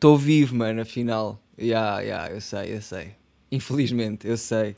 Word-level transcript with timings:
Estou 0.00 0.16
vivo, 0.16 0.56
mano, 0.56 0.80
afinal. 0.80 1.38
Ya, 1.58 1.66
yeah, 1.66 2.00
yeah, 2.00 2.34
eu 2.34 2.40
sei, 2.40 2.74
eu 2.74 2.80
sei. 2.80 3.14
Infelizmente, 3.52 4.26
eu 4.26 4.38
sei. 4.38 4.74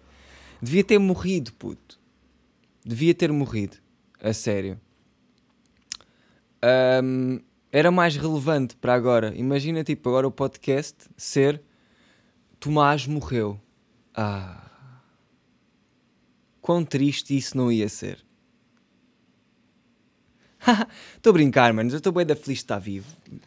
Devia 0.61 0.83
ter 0.83 0.99
morrido, 0.99 1.53
puto. 1.53 1.97
Devia 2.85 3.15
ter 3.15 3.31
morrido. 3.31 3.77
A 4.21 4.33
sério. 4.33 4.81
Um, 7.05 7.39
era 7.71 7.93
mais 7.93 8.17
relevante 8.17 8.75
para 8.75 8.95
agora. 8.95 9.33
Imagina, 9.37 9.85
tipo, 9.85 10.09
agora 10.09 10.27
o 10.27 10.33
podcast 10.33 11.09
ser 11.17 11.63
Tomás 12.59 13.07
morreu. 13.07 13.61
Ah. 14.13 14.73
Quão 16.61 16.85
triste 16.85 17.37
isso 17.37 17.57
não 17.57 17.71
ia 17.71 17.89
ser. 17.89 18.27
Estou 21.15 21.31
a 21.31 21.35
brincar, 21.35 21.73
mano. 21.73 21.91
Eu 21.91 21.97
estou 21.97 22.13
bem 22.13 22.27
da 22.27 22.35
feliz 22.35 22.59
de 22.59 22.65
estar 22.65 22.81
vivo. 22.81 23.07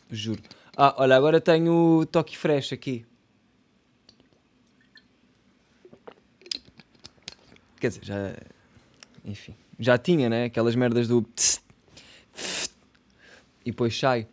Juro. 0.09 0.41
Ah, 0.77 0.93
olha, 0.97 1.15
agora 1.15 1.39
tenho 1.39 1.99
o 2.01 2.05
toque 2.05 2.37
fresh 2.37 2.73
aqui. 2.73 3.05
Quer 7.79 7.87
dizer, 7.89 8.03
já. 8.03 8.35
Enfim. 9.23 9.55
Já 9.79 9.97
tinha, 9.97 10.29
né? 10.29 10.45
Aquelas 10.45 10.75
merdas 10.75 11.07
do. 11.07 11.25
E 13.65 13.71
depois 13.71 13.97
sai. 13.97 14.27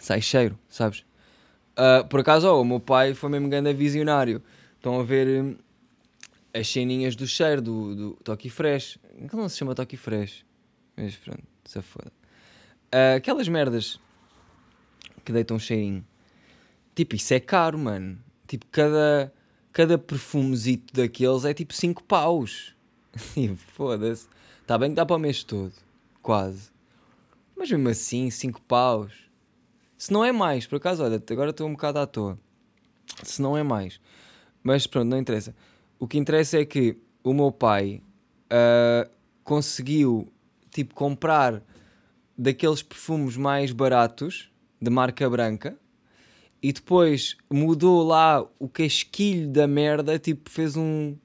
Sai 0.00 0.22
cheiro, 0.22 0.58
sabes? 0.68 1.04
Uh, 1.76 2.06
por 2.08 2.20
acaso, 2.20 2.48
oh, 2.48 2.62
o 2.62 2.64
meu 2.64 2.80
pai 2.80 3.14
foi 3.14 3.28
mesmo 3.28 3.48
grande 3.48 3.72
visionário. 3.74 4.42
Estão 4.76 4.98
a 4.98 5.02
ver 5.02 5.42
hum, 5.42 5.56
as 6.54 6.68
ceninhas 6.68 7.14
do 7.14 7.26
cheiro 7.26 7.60
do, 7.60 8.18
do 8.24 8.50
Fresh. 8.50 8.98
Que 9.28 9.36
não 9.36 9.48
se 9.48 9.58
chama 9.58 9.74
Toque 9.74 9.96
Fresh. 9.96 10.44
Mas 10.96 11.14
pronto, 11.16 11.42
se 11.64 11.82
foda. 11.82 12.10
Uh, 12.86 13.16
aquelas 13.16 13.46
merdas 13.48 14.00
que 15.28 15.32
deitam 15.32 15.58
um 15.58 15.60
cheirinho. 15.60 16.02
Tipo, 16.94 17.14
isso 17.14 17.34
é 17.34 17.38
caro, 17.38 17.78
mano. 17.78 18.18
Tipo, 18.46 18.64
cada, 18.72 19.30
cada 19.70 19.98
perfumezito 19.98 20.94
daqueles 20.94 21.44
é 21.44 21.52
tipo 21.52 21.74
5 21.74 22.02
paus. 22.04 22.74
Foda-se. 23.74 24.26
Está 24.62 24.78
bem 24.78 24.88
que 24.88 24.96
dá 24.96 25.04
para 25.04 25.16
o 25.16 25.18
mês 25.18 25.44
todo. 25.44 25.74
Quase. 26.22 26.70
Mas 27.54 27.70
mesmo 27.70 27.90
assim, 27.90 28.30
5 28.30 28.62
paus. 28.62 29.12
Se 29.98 30.10
não 30.10 30.24
é 30.24 30.32
mais, 30.32 30.66
por 30.66 30.76
acaso, 30.76 31.04
olha, 31.04 31.22
agora 31.30 31.50
estou 31.50 31.68
um 31.68 31.72
bocado 31.72 31.98
à 31.98 32.06
toa. 32.06 32.38
Se 33.22 33.42
não 33.42 33.54
é 33.54 33.62
mais. 33.62 34.00
Mas 34.62 34.86
pronto, 34.86 35.10
não 35.10 35.18
interessa. 35.18 35.54
O 35.98 36.08
que 36.08 36.16
interessa 36.16 36.58
é 36.58 36.64
que 36.64 36.96
o 37.22 37.34
meu 37.34 37.52
pai 37.52 38.00
uh, 38.46 39.10
conseguiu, 39.44 40.26
tipo, 40.70 40.94
comprar 40.94 41.62
daqueles 42.36 42.82
perfumes 42.82 43.36
mais 43.36 43.72
baratos, 43.72 44.50
de 44.80 44.90
marca 44.90 45.28
branca, 45.28 45.76
e 46.62 46.72
depois 46.72 47.36
mudou 47.50 48.04
lá 48.04 48.44
o 48.58 48.68
casquilho 48.68 49.48
da 49.48 49.66
merda, 49.66 50.18
tipo, 50.18 50.50
fez 50.50 50.76
um, 50.76 51.16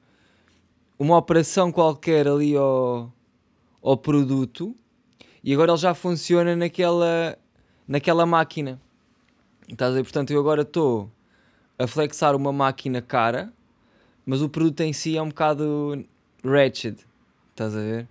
uma 0.98 1.18
operação 1.18 1.72
qualquer 1.72 2.28
ali 2.28 2.56
ao, 2.56 3.12
ao 3.82 3.98
produto 3.98 4.76
e 5.44 5.54
agora 5.54 5.72
ele 5.72 5.78
já 5.78 5.94
funciona 5.94 6.56
naquela, 6.56 7.38
naquela 7.86 8.26
máquina. 8.26 8.80
Estás 9.68 9.92
a 9.92 9.96
ver? 9.96 10.04
Portanto, 10.04 10.32
eu 10.32 10.40
agora 10.40 10.62
estou 10.62 11.12
a 11.78 11.86
flexar 11.86 12.36
uma 12.36 12.54
máquina 12.54 13.02
cara, 13.02 13.52
mas 14.26 14.42
o 14.42 14.48
produto 14.48 14.82
em 14.82 14.94
si 14.94 15.18
é 15.18 15.22
um 15.22 15.28
bocado 15.28 16.06
wretched. 16.46 16.98
Estás 17.52 17.76
a 17.76 17.80
ver? 17.80 18.08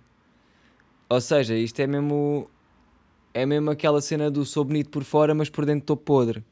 Ou 1.09 1.19
seja, 1.19 1.55
isto 1.55 1.79
é 1.79 1.87
mesmo. 1.87 2.47
É 3.33 3.45
mesmo 3.45 3.71
aquela 3.71 3.99
cena 3.99 4.29
do 4.29 4.45
sou 4.45 4.63
bonito 4.63 4.89
por 4.89 5.03
fora, 5.03 5.33
mas 5.33 5.49
por 5.49 5.65
dentro 5.65 5.83
estou 5.83 5.97
podre. 5.97 6.43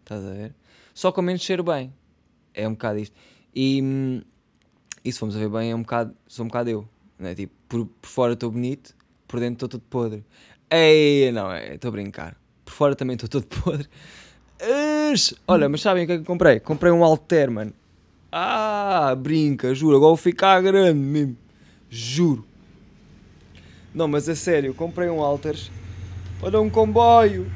Estás 0.00 0.24
a 0.24 0.30
ver? 0.30 0.54
Só 0.94 1.10
com 1.10 1.20
menos 1.20 1.42
cheiro 1.42 1.64
bem. 1.64 1.92
É 2.54 2.66
um 2.66 2.72
bocado 2.72 3.00
isto. 3.00 3.14
E, 3.54 4.22
e 5.04 5.12
se 5.12 5.18
formos 5.18 5.34
a 5.34 5.38
ver 5.40 5.48
bem, 5.48 5.72
é 5.72 5.74
um 5.74 5.82
bocado, 5.82 6.14
sou 6.28 6.44
um 6.44 6.48
bocado 6.48 6.70
eu. 6.70 6.88
Não 7.18 7.28
é? 7.28 7.34
Tipo, 7.34 7.52
por, 7.68 7.86
por 7.86 8.08
fora 8.08 8.32
estou 8.34 8.50
bonito, 8.50 8.94
por 9.26 9.40
dentro 9.40 9.66
estou 9.66 9.68
todo 9.68 9.82
podre. 9.90 10.24
Ei, 10.70 11.32
não, 11.32 11.50
é, 11.50 11.74
estou 11.74 11.88
a 11.88 11.92
brincar. 11.92 12.36
Por 12.64 12.72
fora 12.72 12.94
também 12.94 13.14
estou 13.14 13.28
todo 13.28 13.46
podre. 13.62 13.88
Ux, 15.12 15.34
olha, 15.46 15.68
mas 15.68 15.80
sabem 15.80 16.04
o 16.04 16.06
que 16.06 16.12
é 16.12 16.18
que 16.18 16.24
comprei? 16.24 16.60
Comprei 16.60 16.92
um 16.92 17.04
Alter, 17.04 17.50
mano. 17.50 17.72
Ah, 18.30 19.14
brinca, 19.16 19.74
juro. 19.74 19.96
Agora 19.96 20.10
vou 20.10 20.16
ficar 20.16 20.60
grande 20.60 20.98
mesmo. 20.98 21.36
Juro. 21.90 22.44
Não, 23.94 24.06
mas 24.06 24.28
a 24.28 24.36
sério, 24.36 24.74
comprei 24.74 25.08
um 25.08 25.22
Alters. 25.22 25.70
Olha 26.40 26.60
um 26.60 26.70
comboio. 26.70 27.50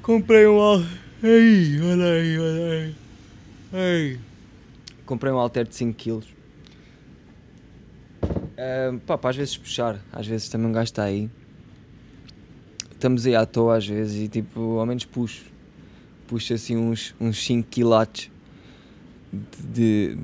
Comprei 0.00 0.46
um 0.46 0.58
Alter. 0.58 0.88
Ei, 1.22 1.80
olha 1.80 2.04
aí, 2.04 2.38
olha 2.38 2.72
aí. 2.72 2.94
Ei. 3.72 4.20
Comprei 5.04 5.32
um 5.32 5.38
Alter 5.38 5.66
de 5.66 5.74
5 5.74 5.98
kg. 5.98 6.24
Uh, 8.22 8.98
pá, 9.06 9.18
pá, 9.18 9.30
às 9.30 9.36
vezes 9.36 9.56
puxar, 9.56 10.00
às 10.12 10.26
vezes 10.26 10.48
também 10.48 10.68
um 10.68 10.72
gajo 10.72 10.84
está 10.84 11.04
aí. 11.04 11.28
Estamos 12.90 13.26
aí 13.26 13.34
à 13.34 13.44
toa 13.44 13.76
às 13.76 13.86
vezes 13.86 14.22
e 14.22 14.28
tipo, 14.28 14.78
ao 14.78 14.86
menos 14.86 15.04
puxo. 15.04 15.44
Puxo 16.26 16.54
assim 16.54 16.76
uns, 16.76 17.14
uns 17.20 17.44
5 17.44 17.68
quilates 17.68 18.30
de, 19.58 20.16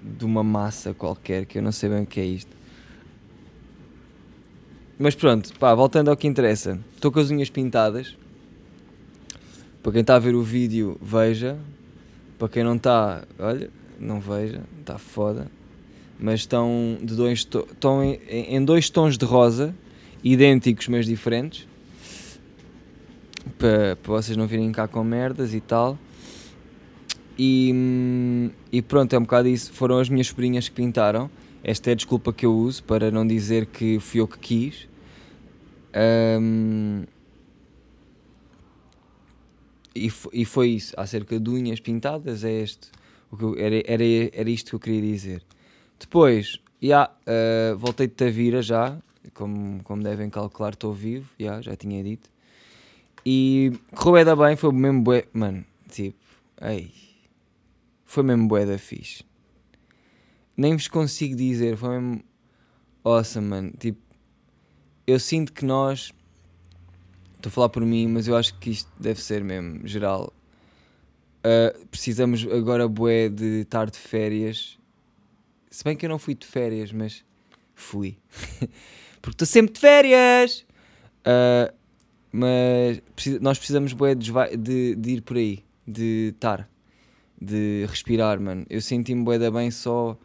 de 0.00 0.24
uma 0.24 0.44
massa 0.44 0.94
qualquer 0.94 1.46
que 1.46 1.58
eu 1.58 1.62
não 1.62 1.72
sei 1.72 1.88
bem 1.88 2.02
o 2.02 2.06
que 2.06 2.20
é 2.20 2.24
isto. 2.24 2.61
Mas 5.02 5.14
pronto, 5.14 5.52
pá, 5.58 5.74
voltando 5.74 6.08
ao 6.08 6.16
que 6.16 6.26
interessa. 6.26 6.78
Estou 6.94 7.10
com 7.10 7.18
as 7.18 7.30
unhas 7.30 7.50
pintadas. 7.50 8.16
Para 9.82 9.92
quem 9.92 10.00
está 10.02 10.16
a 10.16 10.18
ver 10.18 10.34
o 10.34 10.42
vídeo, 10.42 10.96
veja. 11.02 11.58
Para 12.38 12.48
quem 12.48 12.62
não 12.62 12.76
está, 12.76 13.24
olha, 13.38 13.70
não 13.98 14.20
veja, 14.20 14.62
está 14.80 14.98
foda 14.98 15.50
mas 16.22 16.40
estão, 16.40 16.98
de 17.02 17.16
dois, 17.16 17.40
estão 17.40 18.04
em, 18.04 18.20
em 18.28 18.64
dois 18.64 18.88
tons 18.88 19.18
de 19.18 19.24
rosa, 19.24 19.74
idênticos 20.22 20.86
mas 20.86 21.04
diferentes, 21.04 21.66
para, 23.58 23.96
para 23.96 24.12
vocês 24.12 24.36
não 24.36 24.46
virem 24.46 24.70
cá 24.70 24.86
com 24.86 25.02
merdas 25.02 25.52
e 25.52 25.60
tal. 25.60 25.98
E, 27.36 28.52
e 28.70 28.80
pronto, 28.80 29.12
é 29.14 29.18
um 29.18 29.22
bocado 29.22 29.48
isso. 29.48 29.72
Foram 29.72 29.98
as 29.98 30.08
minhas 30.08 30.28
sobrinhas 30.28 30.68
que 30.68 30.74
pintaram. 30.76 31.28
Esta 31.64 31.90
é 31.90 31.92
a 31.92 31.96
desculpa 31.96 32.32
que 32.32 32.46
eu 32.46 32.54
uso 32.54 32.84
para 32.84 33.10
não 33.10 33.26
dizer 33.26 33.66
que 33.66 33.98
fui 33.98 34.20
eu 34.20 34.28
que 34.28 34.38
quis. 34.38 34.86
Um, 35.94 37.04
e, 39.94 40.10
e 40.32 40.44
foi 40.44 40.68
isso. 40.70 40.94
Acerca 40.96 41.38
de 41.38 41.50
unhas 41.50 41.80
pintadas, 41.80 42.44
é 42.44 42.52
este. 42.52 42.90
O 43.30 43.36
que 43.36 43.44
eu, 43.44 43.56
era, 43.58 43.82
era, 43.86 44.04
era 44.32 44.50
isto 44.50 44.70
que 44.70 44.74
eu 44.76 44.80
queria 44.80 45.00
dizer. 45.00 45.42
Depois, 45.98 46.60
yeah, 46.82 47.12
uh, 47.26 47.76
voltei 47.78 48.06
de 48.06 48.14
Tavira 48.14 48.60
já, 48.60 48.98
como, 49.34 49.82
como 49.84 50.02
devem 50.02 50.28
calcular, 50.28 50.72
estou 50.72 50.92
vivo, 50.92 51.30
yeah, 51.40 51.62
já 51.62 51.76
tinha 51.76 52.02
dito. 52.02 52.28
E 53.24 53.72
correu 53.94 54.24
da 54.24 54.34
bem, 54.34 54.56
foi 54.56 54.72
mesmo 54.72 55.02
bué, 55.02 55.26
mano, 55.32 55.64
tipo, 55.88 56.18
ei, 56.60 56.92
foi 58.04 58.24
mesmo 58.24 58.48
bué 58.48 58.66
da 58.66 58.78
fixe. 58.78 59.24
Nem 60.56 60.76
vos 60.76 60.88
consigo 60.88 61.36
dizer, 61.36 61.76
foi 61.76 62.00
mesmo 62.00 62.24
awesome, 63.04 63.46
mano, 63.46 63.72
tipo, 63.78 64.00
eu 65.06 65.18
sinto 65.18 65.52
que 65.52 65.64
nós, 65.64 66.12
estou 67.36 67.50
a 67.50 67.52
falar 67.52 67.68
por 67.68 67.84
mim, 67.84 68.08
mas 68.08 68.28
eu 68.28 68.36
acho 68.36 68.58
que 68.58 68.70
isto 68.70 68.90
deve 68.98 69.20
ser 69.20 69.42
mesmo, 69.42 69.86
geral. 69.86 70.32
Uh, 71.44 71.86
precisamos 71.86 72.46
agora 72.50 72.86
bué 72.86 73.28
de 73.28 73.62
estar 73.62 73.90
de 73.90 73.98
férias 73.98 74.78
se 75.72 75.82
bem 75.82 75.96
que 75.96 76.04
eu 76.04 76.10
não 76.10 76.18
fui 76.18 76.34
de 76.34 76.46
férias, 76.46 76.92
mas 76.92 77.24
fui. 77.74 78.18
Porque 79.22 79.34
estou 79.34 79.46
sempre 79.46 79.72
de 79.72 79.80
férias! 79.80 80.66
Uh, 81.26 81.72
mas 82.30 83.00
nós 83.40 83.56
precisamos 83.56 83.94
bué, 83.94 84.14
de, 84.14 84.30
de, 84.58 84.94
de, 84.94 85.10
ir 85.10 85.22
por 85.22 85.38
aí, 85.38 85.64
de 85.88 86.32
estar, 86.34 86.68
de 87.40 87.86
respirar, 87.88 88.38
mano. 88.38 88.66
Eu 88.68 88.82
senti-me 88.82 89.24
bué 89.24 89.38
da 89.38 89.50
bem 89.50 89.70
só 89.70 90.18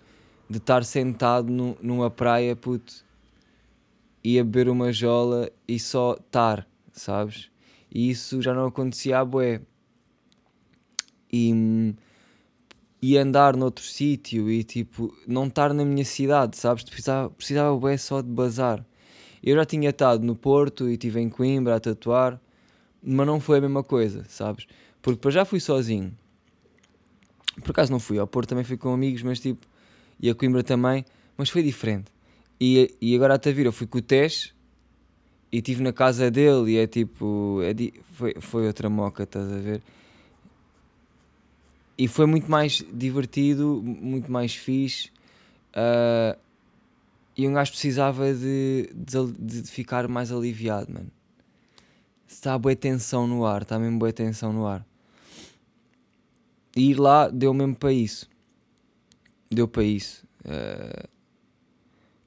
de 0.50 0.57
estar 0.57 0.83
sentado 0.83 1.50
no, 1.50 1.77
numa 1.81 2.09
praia, 2.09 2.53
puto, 2.53 3.06
e 4.27 4.38
a 4.38 4.44
beber 4.44 4.68
uma 4.68 4.91
jola 4.91 5.50
e 5.65 5.79
só 5.79 6.15
estar, 6.15 6.68
sabes? 6.91 7.50
E 7.89 8.09
isso 8.09 8.41
já 8.41 8.53
não 8.53 8.65
acontecia 8.65 9.19
a 9.19 9.24
bué. 9.24 9.62
E 11.31 11.95
e 13.01 13.18
andar 13.18 13.56
noutro 13.56 13.85
sítio 13.85 14.51
e 14.51 14.65
tipo 14.65 15.15
não 15.25 15.47
estar 15.47 15.74
na 15.74 15.85
minha 15.85 16.03
cidade, 16.03 16.57
sabes? 16.57 16.83
Precisava, 16.83 17.29
precisava 17.29 17.79
bem 17.79 17.97
só 17.97 18.21
de 18.21 18.27
bazar. 18.27 18.85
Eu 19.41 19.56
já 19.56 19.63
tinha 19.63 19.91
estado 19.91 20.25
no 20.25 20.35
Porto 20.35 20.89
e 20.89 20.94
estive 20.94 21.21
em 21.21 21.30
Coimbra 21.30 21.77
a 21.77 21.80
tatuar, 21.80 22.38
mas 23.01 23.25
não 23.25 23.39
foi 23.39 23.59
a 23.59 23.62
mesma 23.62 23.81
coisa, 23.81 24.25
sabes? 24.27 24.68
Porque 25.01 25.21
para 25.21 25.31
já 25.31 25.45
fui 25.45 25.62
sozinho. 25.62 26.13
Por 27.62 27.71
acaso 27.71 27.94
não 27.94 28.00
fui 28.00 28.19
ao 28.19 28.27
Porto, 28.27 28.50
também 28.50 28.65
fui 28.65 28.75
com 28.75 28.94
amigos, 28.94 29.23
mas 29.23 29.39
tipo, 29.39 29.65
e 30.19 30.30
a 30.30 30.35
Coimbra 30.35 30.63
também, 30.63 31.06
mas 31.38 31.50
foi 31.50 31.63
diferente. 31.63 32.16
E, 32.59 32.95
e 33.01 33.15
agora 33.15 33.36
a 33.36 33.39
Tavira 33.39 33.71
fui 33.71 33.86
com 33.88 34.00
o 34.00 34.01
Tesh 34.01 34.54
e 35.51 35.57
estive 35.57 35.81
na 35.83 35.94
casa 35.94 36.30
dele 36.31 36.71
e 36.71 36.77
é 36.77 36.88
tipo. 36.88 37.62
É 37.63 37.74
di- 37.74 37.94
foi, 38.13 38.33
foi 38.39 38.68
outra 38.68 38.89
moca, 38.89 39.24
estás 39.24 39.51
a 39.51 39.57
ver? 39.57 39.81
E 41.98 42.07
foi 42.07 42.25
muito 42.25 42.50
mais 42.50 42.83
divertido, 42.94 43.81
muito 43.83 44.31
mais 44.31 44.54
fixe. 44.56 45.09
ah, 45.74 46.38
e 47.36 47.48
um 47.48 47.54
gajo 47.54 47.69
precisava 47.71 48.33
de, 48.33 48.89
de, 48.95 49.62
de 49.62 49.71
ficar 49.71 50.07
mais 50.07 50.31
aliviado, 50.31 50.92
mano. 50.92 51.12
Está 52.27 52.57
boa 52.57 52.75
tensão 52.75 53.27
no 53.27 53.45
ar, 53.45 53.62
está 53.62 53.77
mesmo 53.77 54.00
boa 54.00 54.12
tensão 54.12 54.51
no 54.51 54.65
ar. 54.65 54.83
E 56.75 56.89
ir 56.92 57.00
lá 57.00 57.30
deu 57.30 57.54
mesmo 57.54 57.75
para 57.75 57.92
isso. 57.94 58.27
Deu 59.51 59.68
para 59.68 59.83
isso. 59.83 60.25
Ah, 60.45 61.07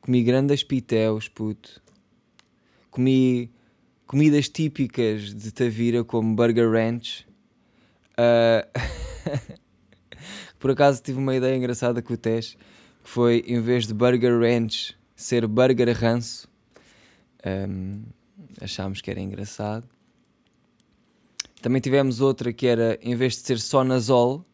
comi 0.01 0.23
grandes 0.23 0.63
pitéus, 0.63 1.29
puto. 1.29 1.83
Comi 2.91 3.51
comidas 4.07 4.49
típicas 4.49 5.35
de 5.35 5.53
Tavira, 5.53 6.03
como 6.03 6.35
Burger 6.35 6.71
Ranch. 6.71 7.27
Ah, 8.17 8.67
por 10.59 10.73
acaso 10.73 11.03
tive 11.03 11.19
uma 11.19 11.35
ideia 11.35 11.57
engraçada 11.57 12.03
com 12.03 12.13
o 12.13 12.17
Tesh, 12.17 12.57
que 13.05 13.11
foi 13.11 13.45
em 13.47 13.61
vez 13.61 13.87
de 13.87 13.95
Burger 13.95 14.39
Ranch 14.39 14.99
ser 15.15 15.47
Burger 15.47 15.97
Ranço. 15.97 16.49
Ahm, 17.45 18.03
achámos 18.61 19.01
que 19.01 19.11
era 19.11 19.21
engraçado. 19.21 19.89
Também 21.63 21.81
tivemos 21.81 22.21
outra 22.21 22.53
que 22.53 22.67
era 22.67 22.99
em 23.03 23.15
vez 23.15 23.35
de 23.35 23.41
ser 23.41 23.59
só 23.59 23.85
nasol, 23.85 24.45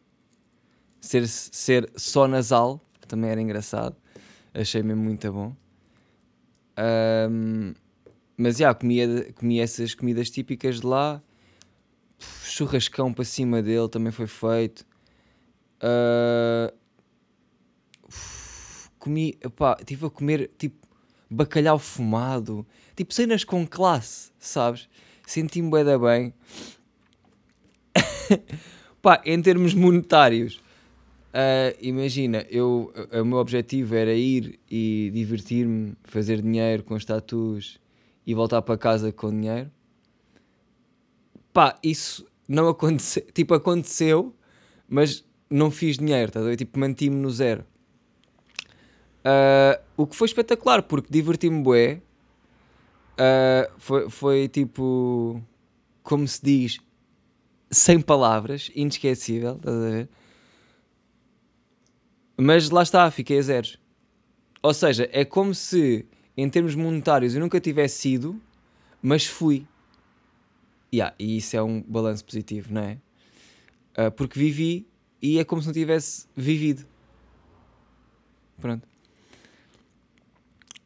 ser, 0.99 1.27
ser 1.27 1.89
só 1.95 2.27
nasal, 2.27 2.81
também 3.07 3.29
era 3.29 3.41
engraçado. 3.41 3.95
Achei 4.57 4.81
mesmo 4.81 5.03
muito 5.03 5.31
bom. 5.31 5.55
Ahm, 6.75 7.75
mas 8.35 8.57
já, 8.57 8.73
comia, 8.73 9.31
comia 9.33 9.63
essas 9.63 9.93
comidas 9.93 10.31
típicas 10.31 10.79
de 10.79 10.87
lá. 10.87 11.21
Churrascão 12.43 13.13
para 13.13 13.23
cima 13.23 13.61
dele 13.61 13.87
também 13.87 14.11
foi 14.11 14.25
feito. 14.25 14.83
Uf, 18.07 18.89
comi, 18.97 19.37
epá, 19.43 19.77
estive 19.79 20.07
a 20.07 20.09
comer 20.09 20.49
tipo 20.57 20.87
bacalhau 21.29 21.77
fumado, 21.77 22.65
tipo 22.95 23.13
cenas 23.13 23.43
com 23.43 23.65
classe, 23.67 24.31
sabes? 24.39 24.89
Senti-me 25.27 25.69
bem. 25.99 26.33
Pá, 29.03 29.21
em 29.23 29.39
termos 29.39 29.75
monetários, 29.75 30.59
ah, 31.39 31.71
imagina, 31.79 32.43
eu, 32.49 32.91
o 33.13 33.23
meu 33.23 33.37
objetivo 33.37 33.93
era 33.93 34.11
ir 34.11 34.59
e 34.67 35.11
divertir-me, 35.13 35.95
fazer 36.03 36.41
dinheiro 36.41 36.81
com 36.81 36.95
as 36.95 37.05
tatuas 37.05 37.79
e 38.25 38.33
voltar 38.33 38.63
para 38.63 38.75
casa 38.75 39.11
com 39.11 39.29
dinheiro. 39.29 39.69
Pá, 41.53 41.77
isso 41.83 42.25
não 42.47 42.67
aconteceu, 42.67 43.23
tipo, 43.31 43.53
aconteceu, 43.53 44.33
mas 44.89 45.23
não 45.47 45.69
fiz 45.69 45.99
dinheiro, 45.99 46.31
tá 46.31 46.41
ver? 46.41 46.55
Tipo, 46.55 46.79
mantive-me 46.79 47.21
no 47.21 47.29
zero. 47.29 47.63
Ah, 49.23 49.79
o 49.95 50.07
que 50.07 50.15
foi 50.15 50.25
espetacular, 50.25 50.81
porque 50.81 51.07
diverti-me 51.11 51.61
bué. 51.61 52.01
Ah, 53.15 53.69
foi, 53.77 54.09
foi 54.09 54.47
tipo, 54.47 55.39
como 56.01 56.27
se 56.27 56.41
diz, 56.43 56.79
sem 57.69 58.01
palavras, 58.01 58.71
inesquecível, 58.73 59.57
estás 59.57 59.75
a 59.75 59.89
ver? 59.89 60.09
Mas 62.37 62.69
lá 62.69 62.83
está, 62.83 63.09
fiquei 63.09 63.39
a 63.39 63.41
zeros. 63.41 63.79
Ou 64.61 64.73
seja, 64.73 65.09
é 65.11 65.25
como 65.25 65.55
se, 65.55 66.05
em 66.35 66.47
termos 66.47 66.75
monetários, 66.75 67.33
eu 67.33 67.41
nunca 67.41 67.59
tivesse 67.59 68.09
ido, 68.09 68.39
mas 69.01 69.25
fui. 69.25 69.65
Yeah, 70.93 71.15
e 71.17 71.37
isso 71.37 71.57
é 71.57 71.63
um 71.63 71.81
balanço 71.81 72.23
positivo, 72.23 72.73
não 72.73 72.81
é? 72.81 72.97
Ah, 73.95 74.11
porque 74.11 74.39
vivi 74.39 74.87
e 75.19 75.39
é 75.39 75.43
como 75.43 75.61
se 75.61 75.67
não 75.67 75.73
tivesse 75.73 76.27
vivido. 76.35 76.85
Pronto. 78.61 78.87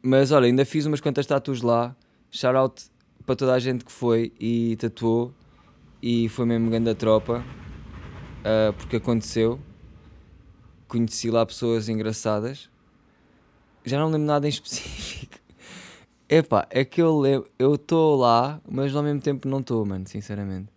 Mas 0.02 0.32
olha, 0.32 0.46
ainda 0.46 0.66
fiz 0.66 0.86
umas 0.86 1.02
quantas 1.02 1.26
tatuas 1.26 1.62
lá. 1.62 1.96
Shout 2.32 2.56
out 2.56 2.84
para 3.26 3.36
toda 3.36 3.54
a 3.54 3.60
gente 3.60 3.84
que 3.84 3.92
foi 3.92 4.32
e 4.40 4.78
tatuou. 4.78 5.34
E 6.02 6.30
foi 6.30 6.46
mesmo 6.46 6.70
grande 6.70 6.90
a 6.90 6.96
tropa. 6.96 7.44
ah, 8.44 8.74
porque 8.78 8.96
aconteceu. 8.96 9.60
Conheci 10.92 11.32
lá 11.32 11.46
pessoas 11.46 11.88
engraçadas. 11.88 12.70
Já 13.86 13.98
não 13.98 14.08
lembro 14.08 14.28
nada 14.28 14.46
em 14.46 14.50
específico. 14.52 15.40
Epá, 16.28 16.68
é 16.70 16.84
que 16.84 17.02
eu 17.02 17.18
lembro. 17.18 17.50
Eu 17.58 17.76
estou 17.76 18.18
lá, 18.18 18.60
mas 18.70 18.94
ao 18.94 19.02
mesmo 19.02 19.22
tempo 19.22 19.48
não 19.48 19.62
estou, 19.62 19.86
mano, 19.86 20.06
sinceramente. 20.06 20.68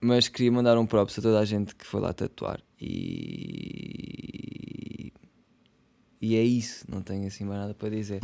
Mas 0.00 0.28
queria 0.28 0.52
mandar 0.52 0.78
um 0.78 0.86
props 0.86 1.18
a 1.18 1.22
toda 1.22 1.40
a 1.40 1.44
gente 1.44 1.74
que 1.74 1.84
foi 1.84 2.00
lá 2.00 2.12
tatuar. 2.12 2.60
E. 2.80 3.52
E 6.20 6.36
é 6.36 6.44
isso, 6.44 6.84
não 6.88 7.02
tenho 7.02 7.26
assim 7.26 7.42
mais 7.44 7.58
nada 7.58 7.74
para 7.74 7.90
dizer. 7.90 8.20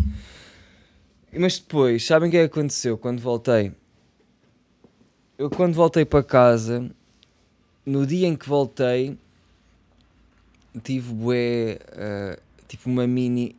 Mas 1.37 1.59
depois, 1.59 2.07
sabem 2.07 2.29
o 2.29 2.31
que 2.31 2.37
é 2.37 2.47
que 2.47 2.53
aconteceu 2.57 2.97
quando 2.97 3.19
voltei? 3.19 3.73
Eu 5.37 5.51
quando 5.51 5.75
voltei 5.75 6.05
para 6.05 6.23
casa, 6.23 6.89
no 7.89 8.07
dia 8.07 8.29
em 8.29 8.37
que 8.37 8.47
voltei, 8.47 9.19
tive 10.83 11.15
bué, 11.15 11.79
ah, 11.93 12.39
tipo 12.69 12.91
uma 12.91 13.07
mini, 13.07 13.57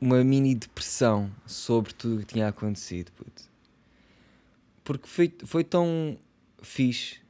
uma 0.00 0.24
mini 0.24 0.56
depressão 0.56 1.30
sobre 1.46 1.94
tudo 1.94 2.16
o 2.16 2.18
que 2.18 2.34
tinha 2.34 2.48
acontecido, 2.48 3.12
puto. 3.12 3.44
Porque 4.82 5.06
foi, 5.06 5.32
foi 5.44 5.62
tão 5.62 6.18
fixe 6.62 7.20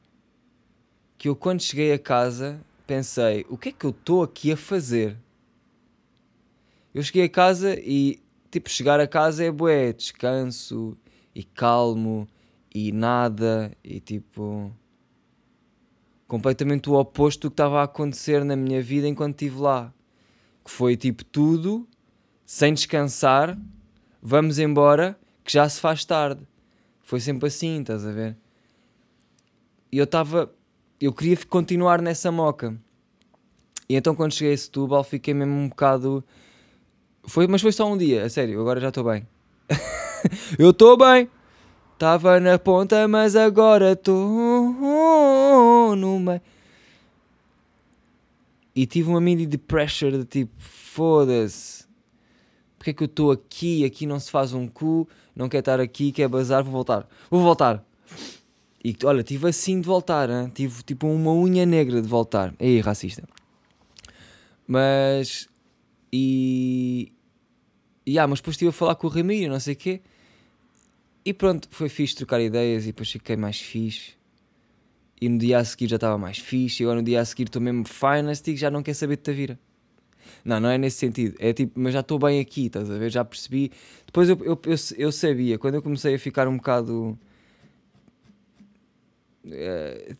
que 1.15 1.29
eu 1.29 1.35
quando 1.35 1.61
cheguei 1.61 1.93
a 1.93 1.99
casa 1.99 2.59
pensei, 2.87 3.45
o 3.47 3.55
que 3.55 3.69
é 3.69 3.71
que 3.71 3.85
eu 3.85 3.91
estou 3.91 4.23
aqui 4.23 4.51
a 4.51 4.57
fazer? 4.57 5.15
Eu 6.91 7.03
cheguei 7.03 7.25
a 7.25 7.29
casa 7.29 7.79
e 7.79 8.19
tipo, 8.49 8.67
chegar 8.67 8.99
a 8.99 9.07
casa 9.07 9.43
é 9.43 9.51
bué, 9.51 9.93
descanso 9.93 10.97
e 11.35 11.43
calmo 11.43 12.27
e 12.73 12.91
nada 12.91 13.71
e 13.83 13.99
tipo 13.99 14.73
completamente 16.27 16.89
o 16.89 16.93
oposto 16.93 17.41
do 17.41 17.51
que 17.51 17.53
estava 17.53 17.81
a 17.81 17.83
acontecer 17.83 18.43
na 18.43 18.55
minha 18.55 18.81
vida 18.81 19.07
enquanto 19.07 19.35
estive 19.35 19.59
lá. 19.59 19.93
Que 20.63 20.71
foi 20.71 20.95
tipo 20.95 21.23
tudo, 21.25 21.87
sem 22.45 22.73
descansar, 22.73 23.57
vamos 24.21 24.59
embora, 24.59 25.17
que 25.43 25.53
já 25.53 25.67
se 25.67 25.79
faz 25.79 26.05
tarde. 26.05 26.47
Foi 27.01 27.19
sempre 27.19 27.47
assim, 27.47 27.81
estás 27.81 28.05
a 28.05 28.11
ver? 28.11 28.37
E 29.91 29.97
eu 29.97 30.05
estava. 30.05 30.51
Eu 30.99 31.13
queria 31.13 31.37
continuar 31.47 32.01
nessa 32.01 32.31
moca. 32.31 32.75
E 33.89 33.95
então 33.95 34.15
quando 34.15 34.33
cheguei 34.33 34.53
a 34.53 34.57
Setúbal 34.57 35.03
fiquei 35.03 35.33
mesmo 35.33 35.53
um 35.53 35.69
bocado. 35.69 36.23
Foi, 37.25 37.47
mas 37.47 37.61
foi 37.61 37.71
só 37.71 37.91
um 37.91 37.97
dia, 37.97 38.25
a 38.25 38.29
sério, 38.29 38.59
agora 38.59 38.79
já 38.79 38.89
estou 38.89 39.03
bem. 39.03 39.27
eu 40.57 40.71
estou 40.71 40.97
bem! 40.97 41.29
Estava 41.93 42.39
na 42.39 42.59
ponta, 42.59 43.07
mas 43.07 43.35
agora 43.35 43.93
estou 43.93 44.25
no 45.95 46.19
meio. 46.19 46.41
E 48.75 48.85
tive 48.85 49.09
uma 49.09 49.21
mini 49.21 49.45
depression 49.45 50.09
de 50.11 50.25
tipo, 50.25 50.51
foda-se. 50.57 51.85
Porque 52.77 52.89
é 52.89 52.93
que 52.93 53.03
eu 53.03 53.05
estou 53.05 53.31
aqui? 53.31 53.85
Aqui 53.85 54.05
não 54.05 54.19
se 54.19 54.29
faz 54.29 54.53
um 54.53 54.67
cu, 54.67 55.07
não 55.35 55.47
quer 55.47 55.59
estar 55.59 55.79
aqui, 55.79 56.11
quer 56.11 56.27
bazar, 56.27 56.63
vou 56.63 56.73
voltar. 56.73 57.07
Vou 57.29 57.41
voltar. 57.41 57.85
E 58.83 58.95
olha, 59.05 59.23
tive 59.23 59.47
assim 59.47 59.79
de 59.79 59.87
voltar, 59.87 60.29
hein? 60.29 60.51
tive 60.53 60.83
tipo 60.83 61.07
uma 61.07 61.31
unha 61.31 61.65
negra 61.65 62.01
de 62.01 62.07
voltar. 62.07 62.53
Ei, 62.59 62.81
racista. 62.81 63.23
Mas. 64.67 65.47
E. 66.11 67.13
E 68.05 68.19
ah, 68.19 68.27
mas 68.27 68.39
depois 68.39 68.55
estive 68.55 68.69
a 68.69 68.73
falar 68.73 68.95
com 68.95 69.07
o 69.07 69.09
Ramiro, 69.09 69.53
não 69.53 69.59
sei 69.59 69.75
o 69.75 69.77
quê. 69.77 70.01
E 71.25 71.33
pronto, 71.33 71.67
foi 71.71 71.89
fixe 71.89 72.15
trocar 72.15 72.41
ideias 72.41 72.83
e 72.83 72.87
depois 72.87 73.09
fiquei 73.11 73.35
mais 73.35 73.59
fixe. 73.59 74.13
E 75.21 75.29
no 75.29 75.37
dia 75.37 75.59
a 75.59 75.65
seguir 75.65 75.87
já 75.87 75.95
estava 75.95 76.17
mais 76.17 76.37
fixe. 76.37 76.83
E 76.83 76.85
agora 76.85 76.99
no 76.99 77.05
dia 77.05 77.21
a 77.21 77.25
seguir 77.25 77.43
estou 77.43 77.61
mesmo 77.61 77.85
finest 77.87 78.47
e 78.47 78.55
já 78.57 78.69
não 78.69 78.83
quer 78.83 78.93
saber 78.93 79.15
de 79.17 79.23
Tavira. 79.23 79.59
Não, 80.43 80.59
não 80.59 80.69
é 80.69 80.77
nesse 80.77 80.97
sentido. 80.97 81.35
É 81.39 81.53
tipo, 81.53 81.79
mas 81.79 81.93
já 81.93 82.01
estou 82.01 82.19
bem 82.19 82.39
aqui, 82.39 82.67
estás 82.67 82.89
a 82.91 82.97
ver? 82.97 83.09
Já 83.11 83.23
percebi. 83.23 83.71
Depois 84.05 84.29
eu, 84.29 84.37
eu, 84.43 84.59
eu, 84.65 84.75
eu 84.97 85.11
sabia, 85.11 85.57
quando 85.57 85.75
eu 85.75 85.81
comecei 85.81 86.15
a 86.15 86.19
ficar 86.19 86.47
um 86.47 86.57
bocado. 86.57 87.17
eh, 89.51 90.15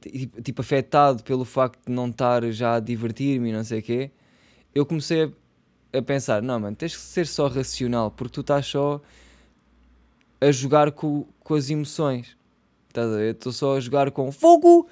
tipo, 0.00 0.42
tipo, 0.42 0.60
afetado 0.62 1.22
pelo 1.24 1.44
facto 1.44 1.86
de 1.86 1.92
não 1.92 2.08
estar 2.08 2.50
já 2.52 2.76
a 2.76 2.80
divertir-me 2.80 3.50
e 3.50 3.52
não 3.52 3.64
sei 3.64 3.80
o 3.80 3.82
quê, 3.82 4.10
eu 4.74 4.86
comecei 4.86 5.24
a, 5.24 5.98
a 5.98 6.02
pensar: 6.02 6.42
não, 6.42 6.60
mano, 6.60 6.76
tens 6.76 6.94
que 6.96 7.02
ser 7.02 7.26
só 7.26 7.48
racional, 7.48 8.10
porque 8.10 8.34
tu 8.34 8.40
estás 8.42 8.66
só 8.66 9.00
a 10.40 10.50
jogar 10.50 10.92
com, 10.92 11.26
com 11.40 11.54
as 11.54 11.68
emoções. 11.70 12.36
Estás 12.88 13.12
a 13.12 13.16
ver? 13.16 13.34
Estou 13.34 13.52
só 13.52 13.76
a 13.76 13.80
jogar 13.80 14.10
com 14.10 14.32
fogo, 14.32 14.88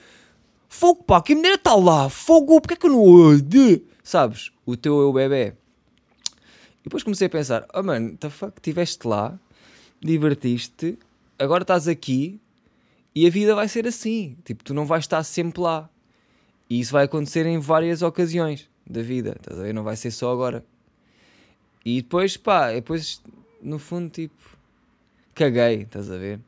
fogo, 0.69 1.03
pá, 1.03 1.21
que 1.21 1.35
maneira 1.35 1.57
está 1.57 1.75
lá, 1.75 2.09
fogo, 2.09 2.61
porque 2.61 2.75
é 2.75 2.77
que 2.77 2.87
eu 2.87 2.91
não. 2.91 3.37
de-" 3.37 3.83
Sabes? 4.03 4.51
O 4.65 4.77
teu 4.77 5.01
eu 5.01 5.13
bebê. 5.13 5.55
depois 6.83 7.03
comecei 7.03 7.27
a 7.27 7.31
pensar: 7.31 7.67
oh 7.75 7.83
mano, 7.83 8.17
the 8.17 8.31
fuck, 8.31 8.53
estiveste 8.57 9.07
lá, 9.07 9.39
divertiste, 10.01 10.99
agora 11.39 11.63
estás 11.63 11.89
aqui 11.89 12.41
e 13.15 13.27
a 13.27 13.31
vida 13.31 13.55
vai 13.55 13.69
ser 13.69 13.87
assim. 13.87 14.37
Tipo, 14.45 14.63
tu 14.63 14.73
não 14.73 14.87
vais 14.87 15.05
estar 15.05 15.23
sempre 15.25 15.61
lá. 15.61 15.91
E 16.71 16.79
isso 16.81 16.93
vai 16.93 17.05
acontecer 17.05 17.47
em 17.47 17.59
várias 17.59 18.03
ocasiões 18.03 18.69
da 18.87 19.03
vida, 19.03 19.35
estás 19.37 19.59
a 19.59 19.63
ver? 19.63 19.75
Não 19.75 19.83
vai 19.83 19.97
ser 19.97 20.11
só 20.11 20.33
agora. 20.33 20.65
E 21.85 22.03
depois, 22.03 22.37
pá, 22.37 22.73
depois, 22.73 23.23
no 23.63 23.79
fundo, 23.79 24.11
tipo, 24.11 24.58
caguei, 25.39 25.83
estás 25.83 26.11
a 26.11 26.19
ver? 26.19 26.41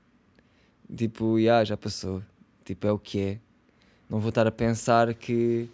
Tipo, 0.94 1.38
yeah, 1.38 1.64
já 1.64 1.76
passou. 1.76 2.22
Tipo, 2.64 2.86
é 2.88 2.92
o 2.92 2.98
que 2.98 3.20
é. 3.20 3.38
Não 4.08 4.18
vou 4.18 4.30
estar 4.30 4.46
a 4.46 4.50
pensar 4.50 5.14
que, 5.14 5.68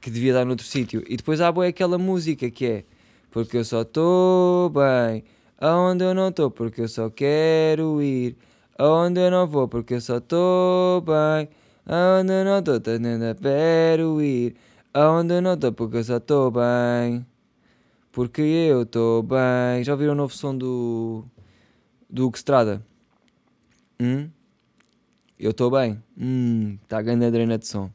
que 0.00 0.10
devia 0.10 0.32
dar 0.34 0.44
noutro 0.44 0.66
sítio. 0.66 1.04
E 1.08 1.16
depois 1.16 1.40
há 1.40 1.52
boa 1.52 1.68
aquela 1.68 1.96
música 1.98 2.50
que 2.50 2.66
é 2.66 2.84
Porque 3.30 3.56
eu 3.58 3.64
só 3.64 3.82
estou 3.82 4.70
bem 4.70 5.22
aonde 5.58 6.04
eu 6.04 6.14
não 6.14 6.28
estou, 6.28 6.50
porque 6.50 6.80
eu 6.82 6.88
só 6.88 7.08
quero 7.10 8.02
ir 8.02 8.36
aonde 8.78 9.20
eu 9.20 9.30
não 9.30 9.46
vou, 9.46 9.68
porque 9.68 9.94
eu 9.94 10.00
só 10.00 10.18
estou 10.18 11.00
bem 11.02 11.48
aonde 11.86 12.32
eu 12.32 12.44
não 12.44 12.58
estou, 12.58 12.74
ainda 12.92 13.34
quero 13.40 14.20
ir 14.20 14.56
aonde 14.92 15.34
eu 15.34 15.42
não 15.42 15.54
estou, 15.54 15.72
porque 15.72 15.98
eu 15.98 16.04
só 16.04 16.16
estou 16.16 16.50
bem. 16.50 17.24
Porque 18.12 18.40
eu 18.42 18.82
estou 18.82 19.22
bem. 19.22 19.84
Já 19.84 19.92
ouviram 19.92 20.14
o 20.14 20.16
novo 20.16 20.34
som 20.34 20.56
do. 20.56 21.24
Do 22.08 22.26
Hugo 22.26 22.36
Estrada? 22.36 22.84
Hum? 24.00 24.28
Eu 25.38 25.50
estou 25.50 25.70
bem. 25.70 26.02
Hum, 26.16 26.78
está 26.82 27.00
ganhando 27.02 27.24
a 27.24 27.30
drena 27.30 27.58
de 27.58 27.66
som. 27.66 27.90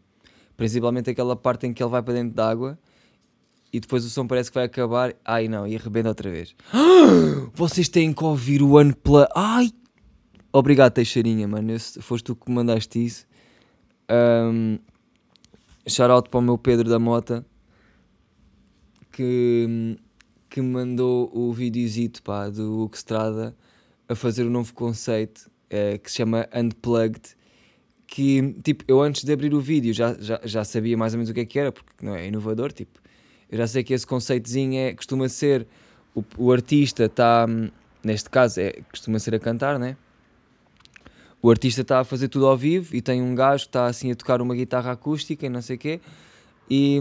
Principalmente 0.56 1.10
aquela 1.10 1.36
parte 1.36 1.65
em 1.65 1.74
que 1.74 1.82
ele 1.82 1.89
vai 1.89 2.03
para 2.03 2.13
dentro 2.13 2.36
d'água 2.36 2.77
e 3.74 3.80
depois 3.80 4.06
o 4.06 4.10
som 4.10 4.27
parece 4.27 4.51
que 4.51 4.56
vai 4.56 4.65
acabar. 4.65 5.15
Ai 5.25 5.48
não, 5.48 5.68
e 5.68 5.75
arrebenta 5.75 6.10
outra 6.10 6.30
vez. 6.30 6.56
Vocês 7.53 7.89
têm 7.89 8.13
que 8.13 8.24
ouvir 8.24 8.62
o 8.62 8.80
Unplug. 8.80 9.27
Ai! 9.36 9.72
Obrigado, 10.53 10.94
Teixeirinha, 10.94 11.48
mano. 11.48 11.80
foste 12.01 12.25
tu 12.25 12.36
que 12.36 12.51
mandaste 12.51 13.03
isso. 13.03 13.25
Um, 14.12 14.77
shout 15.88 16.12
out 16.12 16.30
para 16.30 16.39
o 16.39 16.41
meu 16.41 16.58
Pedro 16.58 16.89
da 16.89 17.00
Mota 17.00 17.46
que, 19.12 19.98
que 20.50 20.62
mandou 20.62 21.30
o 21.34 21.53
videozito 21.53 22.24
pá, 22.24 22.50
do 22.50 22.82
Hugo 22.82 22.96
Strada 22.96 23.56
a 24.12 24.15
fazer 24.15 24.46
um 24.46 24.50
novo 24.50 24.74
conceito 24.74 25.50
uh, 25.68 25.98
que 26.00 26.12
se 26.12 26.18
chama 26.18 26.48
Unplugged. 26.53 27.36
Que, 28.06 28.53
tipo, 28.62 28.84
eu 28.89 29.01
antes 29.01 29.24
de 29.24 29.32
abrir 29.32 29.53
o 29.53 29.62
vídeo 29.62 29.94
já, 29.94 30.13
já, 30.20 30.41
já 30.44 30.63
sabia 30.65 30.98
mais 30.98 31.13
ou 31.13 31.18
menos 31.18 31.30
o 31.30 31.34
que 31.34 31.39
é 31.39 31.46
que 31.46 31.58
era, 31.58 31.72
porque 31.72 32.06
não 32.06 32.13
é 32.13 32.27
inovador. 32.27 32.74
Tipo, 32.74 33.00
eu 33.50 33.58
já 33.58 33.65
sei 33.68 33.84
que 33.84 33.94
esse 33.94 34.06
conceitozinho 34.06 34.77
é, 34.77 34.94
costuma 34.94 35.30
ser 35.30 35.65
o, 36.13 36.22
o 36.38 36.51
artista 36.51 37.06
está, 37.06 37.48
neste 38.03 38.30
caso, 38.30 38.60
é, 38.60 38.82
costuma 38.91 39.18
ser 39.18 39.34
a 39.36 39.39
cantar, 39.39 39.80
né? 39.80 39.96
O 41.41 41.50
artista 41.50 41.82
está 41.82 42.01
a 42.01 42.03
fazer 42.03 42.27
tudo 42.27 42.48
ao 42.48 42.58
vivo 42.58 42.94
e 42.96 43.01
tem 43.01 43.22
um 43.22 43.34
gajo 43.34 43.63
que 43.63 43.70
está 43.70 43.86
assim 43.86 44.12
a 44.12 44.15
tocar 44.15 44.41
uma 44.41 44.53
guitarra 44.53 44.91
acústica 44.91 45.46
e 45.46 45.50
não 45.50 45.62
sei 45.62 45.77
o 45.77 45.80
quê. 45.80 46.01
E, 46.70 47.00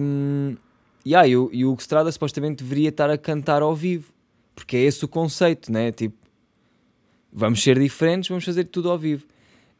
yeah, 1.04 1.26
e, 1.26 1.36
o, 1.36 1.50
e 1.52 1.64
o 1.64 1.72
Hugo 1.72 1.80
Strada 1.80 2.10
supostamente 2.10 2.62
deveria 2.62 2.88
estar 2.88 3.10
a 3.10 3.18
cantar 3.18 3.62
ao 3.62 3.74
vivo, 3.74 4.12
porque 4.54 4.76
é 4.76 4.80
esse 4.82 5.04
o 5.04 5.08
conceito, 5.08 5.70
né? 5.72 5.90
Tipo, 5.90 6.16
vamos 7.32 7.62
ser 7.62 7.78
diferentes, 7.78 8.28
vamos 8.28 8.44
fazer 8.44 8.64
tudo 8.64 8.90
ao 8.90 8.98
vivo. 8.98 9.24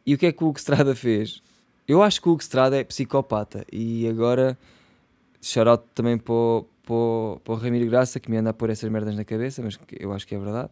E 0.06 0.14
o 0.14 0.18
que 0.18 0.26
é 0.26 0.32
que 0.32 0.42
o 0.42 0.48
Hugo 0.48 0.58
Strada 0.58 0.94
fez? 0.94 1.42
Eu 1.86 2.02
acho 2.02 2.20
que 2.20 2.28
o 2.28 2.32
Hugo 2.32 2.42
Strada 2.42 2.76
é 2.76 2.84
psicopata 2.84 3.64
e 3.72 4.06
agora 4.08 4.56
shoutout 5.42 5.84
também 5.94 6.16
para 6.16 6.32
o, 6.32 7.40
Ramiro 7.60 7.88
Graça 7.90 8.20
que 8.20 8.30
me 8.30 8.36
anda 8.36 8.50
a 8.50 8.52
pôr 8.52 8.70
essas 8.70 8.90
merdas 8.90 9.16
na 9.16 9.24
cabeça, 9.24 9.62
mas 9.62 9.78
eu 9.98 10.12
acho 10.12 10.26
que 10.26 10.34
é 10.34 10.38
verdade. 10.38 10.70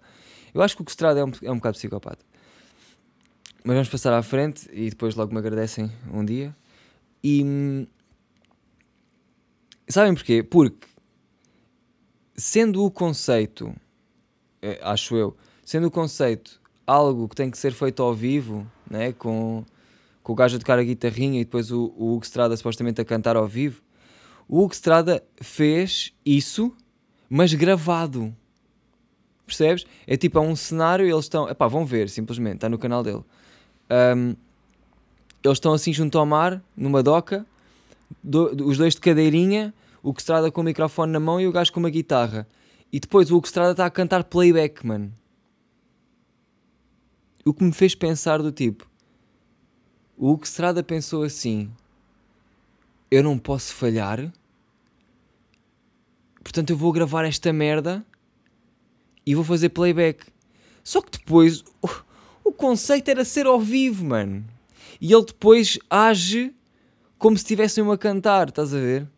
Eu 0.55 0.63
acho 0.63 0.77
que 0.77 0.81
o 0.81 0.85
Hugo 0.85 0.91
Strada 0.91 1.21
é 1.21 1.25
um, 1.25 1.33
é 1.43 1.51
um 1.51 1.57
bocado 1.57 1.77
psicopata. 1.77 2.25
Mas 3.65 3.75
vamos 3.75 3.89
passar 3.89 4.13
à 4.13 4.23
frente 4.23 4.69
e 4.73 4.89
depois 4.91 5.15
logo 5.15 5.33
me 5.33 5.39
agradecem 5.39 5.91
um 6.13 6.25
dia. 6.25 6.55
E 7.23 7.87
sabem 9.89 10.15
porquê? 10.15 10.43
Porque 10.43 10.87
sendo 12.37 12.85
o 12.85 12.91
conceito, 12.91 13.75
eh, 14.63 14.79
acho 14.83 15.17
eu, 15.17 15.37
sendo 15.65 15.89
o 15.89 15.91
conceito 15.91 16.61
algo 16.89 17.29
que 17.29 17.37
tem 17.37 17.51
que 17.51 17.59
ser 17.59 17.73
feito 17.73 18.03
ao 18.03 18.15
vivo, 18.15 18.67
né? 18.91 19.13
com, 19.13 19.63
com 20.23 20.33
o 20.33 20.35
gajo 20.35 20.57
a 20.57 20.59
tocar 20.59 20.79
a 20.79 20.83
guitarrinha 20.83 21.39
e 21.39 21.45
depois 21.45 21.71
o, 21.71 21.93
o 21.97 22.15
Hugo 22.15 22.25
Strada 22.25 22.57
supostamente 22.57 22.99
a 22.99 23.05
cantar 23.05 23.37
ao 23.37 23.47
vivo, 23.47 23.83
o 24.49 24.63
Hugo 24.63 24.73
Strada 24.73 25.23
fez 25.37 26.15
isso, 26.25 26.75
mas 27.29 27.53
gravado. 27.53 28.35
Percebes? 29.45 29.85
É 30.07 30.17
tipo, 30.17 30.39
é 30.39 30.41
um 30.41 30.57
cenário 30.57 31.07
e 31.07 31.11
eles 31.11 31.27
estão. 31.27 31.49
Epá, 31.49 31.69
vão 31.69 31.85
ver, 31.85 32.09
simplesmente, 32.09 32.57
está 32.57 32.69
no 32.69 32.79
canal 32.79 33.03
dele. 33.03 33.23
Um, 34.17 34.35
eles 35.45 35.57
estão 35.57 35.75
assim 35.75 35.93
junto 35.93 36.19
ao 36.19 36.25
mar, 36.25 36.63
numa 36.75 37.03
doca, 37.03 37.47
do, 38.25 38.67
os 38.67 38.79
dois 38.79 38.95
de 38.95 39.01
cadeirinha, 39.01 39.75
o 40.03 40.09
Hugo 40.09 40.21
Strada 40.21 40.51
com 40.51 40.63
o 40.63 40.65
microfone 40.65 41.13
na 41.13 41.21
mão 41.21 41.39
e 41.39 41.47
o 41.47 41.53
gajo 41.53 41.71
com 41.71 41.81
uma 41.81 41.91
guitarra. 41.91 42.47
E 42.91 42.99
depois 42.99 43.31
o 43.31 43.37
Hugo 43.37 43.47
Strada 43.47 43.73
está 43.73 43.85
a 43.85 43.91
cantar 43.91 44.25
playback, 44.25 44.87
mano. 44.87 45.13
O 47.45 47.55
que 47.55 47.65
me 47.65 47.73
fez 47.73 47.95
pensar 47.95 48.43
do 48.43 48.53
tipo, 48.53 48.89
o 50.17 50.31
Hugo 50.31 50.45
Strada 50.45 50.83
pensou 50.83 51.23
assim, 51.23 51.71
eu 53.11 53.23
não 53.23 53.39
posso 53.39 53.73
falhar, 53.75 54.33
portanto 56.43 56.71
eu 56.71 56.77
vou 56.77 56.93
gravar 56.93 57.25
esta 57.25 57.53
merda 57.53 58.05
e 59.25 59.35
vou 59.35 59.45
fazer 59.45 59.69
playback. 59.69 60.27
Só 60.83 61.01
que 61.01 61.19
depois 61.19 61.63
o, 61.83 61.89
o 62.45 62.53
conceito 62.53 63.11
era 63.11 63.25
ser 63.25 63.47
ao 63.47 63.61
vivo, 63.61 64.05
mano. 64.05 64.45
E 65.01 65.13
ele 65.13 65.25
depois 65.25 65.79
age 65.89 66.55
como 67.19 67.37
se 67.37 67.43
estivessem 67.43 67.89
a 67.91 67.99
cantar, 67.99 68.49
estás 68.49 68.73
a 68.73 68.79
ver? 68.79 69.09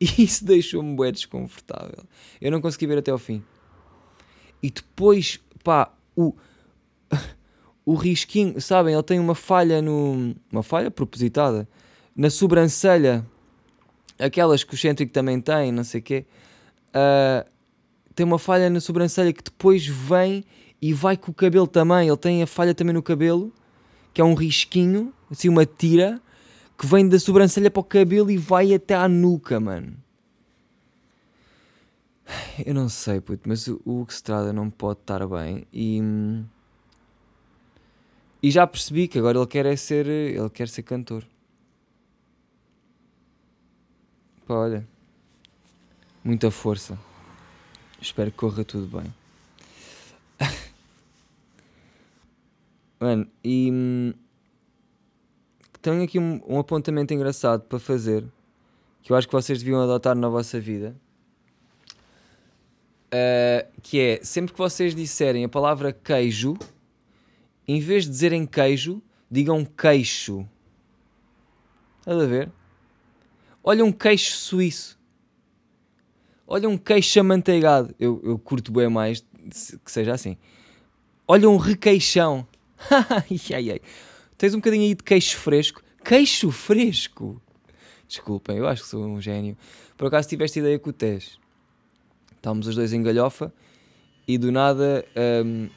E 0.00 0.04
isso 0.22 0.44
deixou-me 0.44 0.94
bué 0.94 1.10
desconfortável. 1.10 2.04
Eu 2.40 2.50
não 2.52 2.60
consegui 2.60 2.86
ver 2.86 2.98
até 2.98 3.10
ao 3.10 3.18
fim. 3.18 3.42
E 4.62 4.70
depois, 4.70 5.40
pá, 5.64 5.92
o, 6.16 6.34
o 7.88 7.94
risquinho, 7.94 8.60
sabem, 8.60 8.92
ele 8.92 9.02
tem 9.02 9.18
uma 9.18 9.34
falha 9.34 9.80
no. 9.80 10.34
Uma 10.52 10.62
falha 10.62 10.90
propositada. 10.90 11.66
Na 12.14 12.28
sobrancelha. 12.28 13.24
Aquelas 14.18 14.62
que 14.62 14.74
o 14.74 14.76
Centric 14.76 15.10
também 15.10 15.40
tem, 15.40 15.72
não 15.72 15.82
sei 15.82 16.00
o 16.00 16.02
quê. 16.02 16.26
Uh, 16.88 17.48
tem 18.14 18.26
uma 18.26 18.38
falha 18.38 18.68
na 18.68 18.78
sobrancelha 18.78 19.32
que 19.32 19.42
depois 19.42 19.86
vem 19.86 20.44
e 20.82 20.92
vai 20.92 21.16
com 21.16 21.30
o 21.30 21.34
cabelo 21.34 21.66
também. 21.66 22.08
Ele 22.08 22.16
tem 22.18 22.42
a 22.42 22.46
falha 22.46 22.74
também 22.74 22.92
no 22.92 23.02
cabelo, 23.02 23.50
que 24.12 24.20
é 24.20 24.24
um 24.24 24.34
risquinho, 24.34 25.10
assim, 25.30 25.48
uma 25.48 25.64
tira, 25.64 26.20
que 26.76 26.86
vem 26.86 27.08
da 27.08 27.18
sobrancelha 27.18 27.70
para 27.70 27.80
o 27.80 27.84
cabelo 27.84 28.30
e 28.30 28.36
vai 28.36 28.74
até 28.74 28.96
à 28.96 29.08
nuca, 29.08 29.58
mano. 29.58 29.96
Eu 32.66 32.74
não 32.74 32.90
sei, 32.90 33.18
puto, 33.18 33.48
mas 33.48 33.66
o 33.66 33.80
Hugo 33.86 34.10
Strada 34.10 34.52
não 34.52 34.68
pode 34.68 35.00
estar 35.00 35.26
bem 35.26 35.66
e. 35.72 36.02
E 38.42 38.50
já 38.50 38.66
percebi 38.66 39.08
que 39.08 39.18
agora 39.18 39.38
ele 39.38 39.46
quer 39.46 39.66
é 39.66 39.76
ser. 39.76 40.06
Ele 40.06 40.50
quer 40.50 40.68
ser 40.68 40.82
cantor. 40.82 41.24
Pá, 44.46 44.54
olha. 44.54 44.86
Muita 46.22 46.50
força. 46.50 46.98
Espero 48.00 48.30
que 48.30 48.36
corra 48.36 48.64
tudo 48.64 48.86
bem. 49.00 49.12
Mano, 53.00 53.26
e. 53.42 53.70
Hum, 53.72 54.14
tenho 55.82 56.02
aqui 56.02 56.18
um, 56.18 56.40
um 56.46 56.58
apontamento 56.58 57.12
engraçado 57.12 57.62
para 57.62 57.78
fazer. 57.80 58.24
Que 59.02 59.12
eu 59.12 59.16
acho 59.16 59.26
que 59.26 59.32
vocês 59.32 59.58
deviam 59.58 59.82
adotar 59.82 60.14
na 60.14 60.28
vossa 60.28 60.60
vida. 60.60 60.94
Uh, 63.06 63.66
que 63.82 63.98
é 63.98 64.20
sempre 64.22 64.52
que 64.52 64.58
vocês 64.58 64.94
disserem 64.94 65.44
a 65.44 65.48
palavra 65.48 65.92
queijo 65.92 66.58
em 67.68 67.80
vez 67.80 68.04
de 68.04 68.10
dizerem 68.10 68.46
queijo, 68.46 69.02
digam 69.30 69.62
queixo. 69.62 70.48
Estás 72.00 72.18
a 72.18 72.26
ver? 72.26 72.50
Olha 73.62 73.84
um 73.84 73.92
queixo 73.92 74.32
suíço. 74.32 74.98
Olha 76.46 76.66
um 76.66 76.78
queixo 76.78 77.20
amanteigado. 77.20 77.94
Eu, 78.00 78.18
eu 78.24 78.38
curto 78.38 78.72
bem 78.72 78.88
mais 78.88 79.22
que 79.84 79.92
seja 79.92 80.14
assim. 80.14 80.38
Olha 81.26 81.48
um 81.50 81.58
requeixão. 81.58 82.46
ai, 82.90 83.70
ai. 83.70 83.80
Tens 84.38 84.54
um 84.54 84.58
bocadinho 84.58 84.84
aí 84.84 84.94
de 84.94 85.02
queixo 85.02 85.36
fresco. 85.36 85.82
Queixo 86.02 86.50
fresco. 86.50 87.42
Desculpem, 88.08 88.56
eu 88.56 88.66
acho 88.66 88.84
que 88.84 88.88
sou 88.88 89.04
um 89.04 89.20
gênio. 89.20 89.54
Por 89.94 90.06
acaso 90.06 90.26
tiveste 90.26 90.60
ideia 90.60 90.78
com 90.78 90.88
o 90.88 90.92
Tess. 90.92 91.38
Estávamos 92.34 92.66
os 92.66 92.74
dois 92.74 92.94
em 92.94 93.02
galhofa 93.02 93.52
e 94.26 94.38
do 94.38 94.50
nada 94.50 95.04
um, 95.44 95.68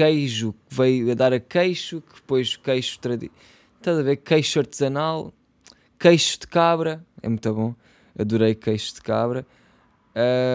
queijo 0.00 0.54
que 0.66 0.74
veio 0.74 1.10
a 1.10 1.14
dar 1.14 1.30
a 1.34 1.38
queixo, 1.38 2.00
que 2.00 2.14
depois 2.14 2.56
queixo 2.56 2.98
tradicional. 3.00 3.36
Estás 3.76 3.98
a 3.98 4.02
ver? 4.02 4.16
Queixo 4.16 4.58
artesanal, 4.58 5.34
queixo 5.98 6.40
de 6.40 6.46
cabra, 6.46 7.04
é 7.20 7.28
muito 7.28 7.54
bom. 7.54 7.74
Adorei 8.18 8.54
queixo 8.54 8.94
de 8.94 9.02
cabra. 9.02 9.46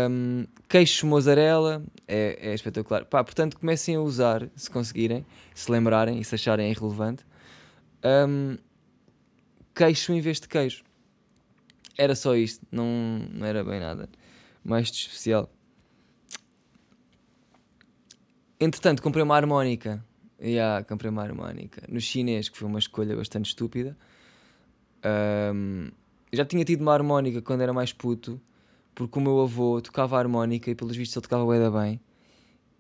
Um, 0.10 0.48
queixo 0.68 1.06
mozzarella 1.06 1.84
é, 2.08 2.40
é 2.42 2.54
espetacular. 2.56 3.06
Pá, 3.06 3.24
portanto, 3.24 3.60
comecem 3.60 3.96
a 3.96 4.02
usar, 4.02 4.50
se 4.56 4.68
conseguirem, 4.68 5.24
se 5.54 5.72
lembrarem 5.72 6.20
e 6.20 6.24
se 6.24 6.34
acharem 6.34 6.72
irrelevante. 6.72 7.24
Um, 8.04 8.58
queixo 9.76 10.12
em 10.12 10.22
vez 10.22 10.40
de 10.40 10.48
queijo. 10.48 10.84
Era 11.96 12.16
só 12.16 12.36
isto, 12.36 12.66
não, 12.72 12.88
não 13.32 13.46
era 13.46 13.64
bem 13.64 13.80
nada 13.80 14.10
mais 14.66 14.90
de 14.90 14.98
especial. 14.98 15.48
Entretanto, 18.60 19.02
comprei 19.02 19.24
uma 19.24 19.36
harmónica. 19.36 20.04
Yeah, 20.42 20.84
comprei 20.84 21.10
uma 21.10 21.24
harmónica 21.24 21.84
no 21.88 22.00
chinês, 22.00 22.50
que 22.50 22.58
foi 22.58 22.68
uma 22.68 22.80
escolha 22.80 23.16
bastante 23.16 23.48
estúpida. 23.48 23.98
Um, 25.54 25.90
já 26.32 26.46
tinha 26.46 26.64
tido 26.66 26.82
uma 26.82 26.94
harmónica 26.94 27.42
quando 27.42 27.62
era 27.62 27.74
mais 27.74 27.94
puto, 27.94 28.40
porque 28.94 29.18
o 29.20 29.22
meu 29.22 29.42
avô 29.42 29.82
tocava 29.82 30.18
harmónica 30.18 30.70
e, 30.70 30.76
pelos 30.76 30.96
vistos, 30.96 31.16
ele 31.16 31.24
tocava 31.24 31.46
bem, 31.46 31.72
bem. 31.72 32.00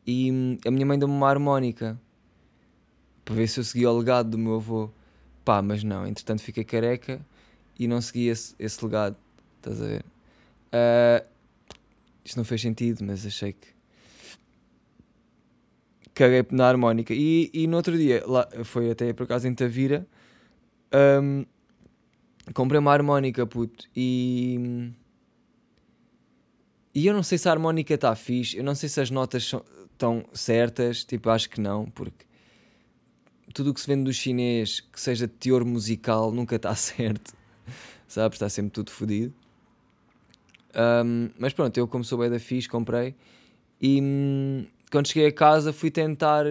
E 0.05 0.31
hum, 0.31 0.57
a 0.65 0.71
minha 0.71 0.85
mãe 0.85 0.99
deu-me 0.99 1.13
uma 1.13 1.29
harmónica 1.29 1.99
para 3.23 3.35
ver 3.35 3.47
se 3.47 3.59
eu 3.59 3.63
seguia 3.63 3.89
o 3.89 3.97
legado 3.97 4.29
do 4.29 4.37
meu 4.37 4.55
avô. 4.55 4.89
Pá, 5.43 5.61
mas 5.61 5.83
não, 5.83 6.07
entretanto 6.07 6.41
fiquei 6.41 6.63
careca 6.63 7.25
e 7.77 7.87
não 7.87 8.01
segui 8.01 8.27
esse, 8.27 8.55
esse 8.57 8.83
legado. 8.83 9.15
Estás 9.57 9.81
a 9.81 9.85
ver? 9.85 10.05
Uh, 10.73 11.25
isto 12.23 12.37
não 12.37 12.43
fez 12.43 12.61
sentido, 12.61 13.03
mas 13.03 13.25
achei 13.25 13.53
que 13.53 13.74
caguei 16.15 16.43
na 16.51 16.67
harmónica. 16.67 17.13
E, 17.13 17.51
e 17.53 17.67
no 17.67 17.77
outro 17.77 17.95
dia, 17.95 18.23
lá, 18.25 18.47
foi 18.63 18.89
até 18.89 19.13
por 19.13 19.23
acaso 19.23 19.47
em 19.47 19.53
Tavira, 19.53 20.07
um, 21.21 21.45
comprei 22.53 22.79
uma 22.79 22.91
harmónica, 22.91 23.45
puto, 23.45 23.87
e. 23.95 24.91
E 26.93 27.05
eu 27.05 27.13
não 27.13 27.23
sei 27.23 27.37
se 27.37 27.49
a 27.49 27.51
harmónica 27.51 27.93
está 27.93 28.15
fixe, 28.15 28.57
eu 28.57 28.63
não 28.63 28.73
sei 28.73 28.87
se 28.87 29.01
as 29.01 29.11
notas 29.11 29.53
estão 29.91 30.25
certas, 30.31 31.03
tipo, 31.03 31.29
acho 31.29 31.49
que 31.49 31.59
não, 31.59 31.85
porque 31.87 32.25
tudo 33.53 33.71
o 33.71 33.73
que 33.73 33.81
se 33.81 33.87
vende 33.87 34.05
do 34.05 34.13
chinês 34.13 34.79
que 34.79 34.99
seja 34.99 35.27
de 35.27 35.33
teor 35.33 35.65
musical 35.65 36.31
nunca 36.31 36.55
está 36.55 36.73
certo, 36.75 37.33
sabes? 38.07 38.37
Está 38.37 38.47
sempre 38.47 38.71
tudo 38.71 38.91
fodido. 38.91 39.33
Um, 40.73 41.29
mas 41.37 41.51
pronto, 41.51 41.77
eu 41.77 41.85
como 41.85 42.05
sou 42.05 42.17
bem 42.17 42.29
da 42.29 42.39
fixe, 42.39 42.69
comprei 42.69 43.13
e 43.81 44.01
hum, 44.01 44.65
quando 44.95 45.09
cheguei 45.09 45.27
a 45.27 45.31
casa 45.31 45.73
fui 45.73 45.91
tentar 45.91 46.45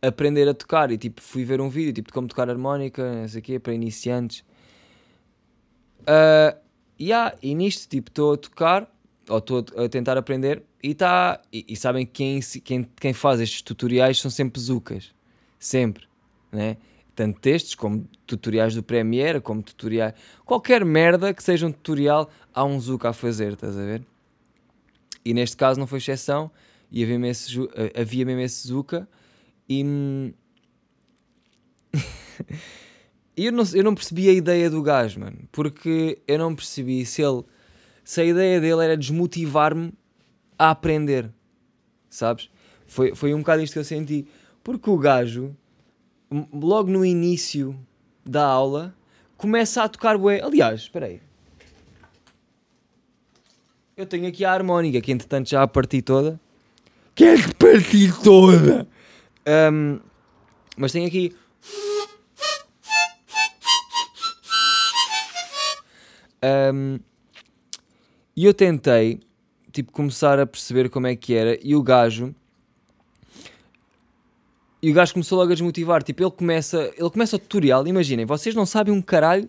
aprender 0.00 0.48
a 0.48 0.54
tocar 0.54 0.90
e 0.90 0.96
tipo 0.96 1.20
fui 1.20 1.44
ver 1.44 1.60
um 1.60 1.68
vídeo 1.68 1.92
tipo, 1.92 2.08
de 2.08 2.14
como 2.14 2.26
tocar 2.26 2.48
harmónica, 2.48 3.12
não 3.12 3.28
sei 3.28 3.40
o 3.40 3.42
quê, 3.42 3.58
para 3.58 3.74
iniciantes. 3.74 4.42
Uh, 6.00 6.58
yeah, 6.98 7.36
e 7.42 7.54
nisto 7.54 7.86
tipo 7.86 8.08
estou 8.08 8.32
a 8.32 8.36
tocar 8.38 8.90
ou 9.28 9.36
estou 9.36 9.66
a 9.76 9.86
tentar 9.86 10.16
aprender 10.16 10.62
e 10.82 10.92
está 10.92 11.42
e, 11.52 11.66
e, 11.68 11.76
sabem 11.76 12.06
quem, 12.06 12.40
quem, 12.64 12.88
quem 12.98 13.12
faz 13.12 13.38
estes 13.38 13.60
tutoriais 13.60 14.18
são 14.18 14.30
sempre 14.30 14.58
zucas, 14.58 15.14
sempre, 15.58 16.08
né? 16.50 16.78
tanto 17.14 17.38
textos 17.38 17.74
como 17.74 18.08
tutoriais 18.26 18.74
do 18.74 18.82
Premiere, 18.82 19.42
como 19.42 19.62
tutoriais. 19.62 20.14
Qualquer 20.46 20.86
merda 20.86 21.34
que 21.34 21.42
seja 21.42 21.66
um 21.66 21.72
tutorial, 21.72 22.30
há 22.54 22.64
um 22.64 22.80
Zuka 22.80 23.10
a 23.10 23.12
fazer, 23.12 23.52
estás 23.52 23.76
a 23.76 23.82
ver? 23.82 24.06
E 25.22 25.34
neste 25.34 25.54
caso 25.54 25.78
não 25.78 25.86
foi 25.86 25.98
exceção, 25.98 26.50
e 26.90 27.02
havia 27.02 27.18
mesmo 27.18 27.26
esse, 27.26 27.68
havia 28.00 28.24
mesmo 28.24 28.40
esse 28.40 28.68
Zuka, 28.68 29.08
e. 29.68 30.32
eu, 33.36 33.52
não, 33.52 33.64
eu 33.74 33.84
não 33.84 33.94
percebi 33.94 34.28
a 34.28 34.32
ideia 34.32 34.70
do 34.70 34.82
gajo, 34.82 35.20
mano, 35.20 35.38
porque 35.52 36.20
eu 36.26 36.38
não 36.38 36.54
percebi 36.54 37.04
se 37.04 37.22
ele. 37.22 37.44
Se 38.04 38.20
a 38.22 38.24
ideia 38.24 38.60
dele 38.60 38.82
era 38.82 38.96
desmotivar-me 38.96 39.92
a 40.58 40.70
aprender, 40.70 41.30
sabes? 42.08 42.50
Foi, 42.86 43.14
foi 43.14 43.34
um 43.34 43.40
bocado 43.40 43.62
isto 43.62 43.74
que 43.74 43.78
eu 43.78 43.84
senti, 43.84 44.26
porque 44.64 44.88
o 44.88 44.96
gajo 44.96 45.54
logo 46.52 46.90
no 46.90 47.04
início 47.04 47.78
da 48.24 48.44
aula, 48.44 48.94
começa 49.36 49.82
a 49.82 49.88
tocar 49.88 50.18
bué. 50.18 50.40
Aliás, 50.40 50.82
espera 50.82 51.06
aí. 51.06 51.20
Eu 53.96 54.06
tenho 54.06 54.28
aqui 54.28 54.44
a 54.44 54.52
harmónica, 54.52 55.00
que 55.00 55.10
entretanto 55.10 55.48
já 55.48 55.62
a 55.62 55.68
parti 55.68 56.02
toda. 56.02 56.38
Quer 57.18 57.42
que 57.42 57.52
parti 57.56 58.12
toda? 58.22 58.86
Um, 59.72 59.98
mas 60.76 60.92
tenho 60.92 61.08
aqui... 61.08 61.34
Um, 66.72 67.00
e 68.36 68.44
eu 68.44 68.54
tentei, 68.54 69.18
tipo, 69.72 69.90
começar 69.90 70.38
a 70.38 70.46
perceber 70.46 70.88
como 70.90 71.08
é 71.08 71.16
que 71.16 71.34
era. 71.34 71.58
E 71.60 71.74
o 71.74 71.82
gajo 71.82 72.32
e 74.80 74.92
o 74.92 74.94
gajo 74.94 75.12
começou 75.12 75.38
logo 75.38 75.50
a 75.50 75.54
desmotivar. 75.54 76.04
Tipo, 76.04 76.22
ele 76.22 76.30
começa, 76.30 76.92
ele 76.96 77.10
começa 77.10 77.34
o 77.34 77.38
tutorial. 77.40 77.84
Imaginem, 77.88 78.26
vocês 78.26 78.54
não 78.54 78.64
sabem 78.64 78.94
um 78.94 79.02
caralho 79.02 79.48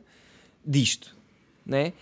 disto, 0.66 1.16
né? 1.64 1.94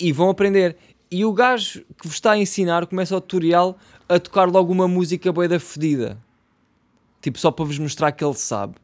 E 0.00 0.10
vão 0.10 0.30
aprender. 0.30 0.76
E 1.12 1.24
o 1.24 1.32
gajo 1.32 1.84
que 1.96 2.08
vos 2.08 2.14
está 2.14 2.32
a 2.32 2.38
ensinar 2.38 2.86
começa 2.86 3.16
o 3.16 3.20
tutorial 3.20 3.78
a 4.14 4.20
tocar 4.20 4.48
logo 4.48 4.72
uma 4.72 4.88
música 4.88 5.32
boa 5.32 5.48
da 5.48 5.60
fedida. 5.60 6.18
Tipo, 7.20 7.38
só 7.38 7.50
para 7.50 7.64
vos 7.64 7.78
mostrar 7.78 8.12
que 8.12 8.24
ele 8.24 8.34
sabe. 8.34 8.74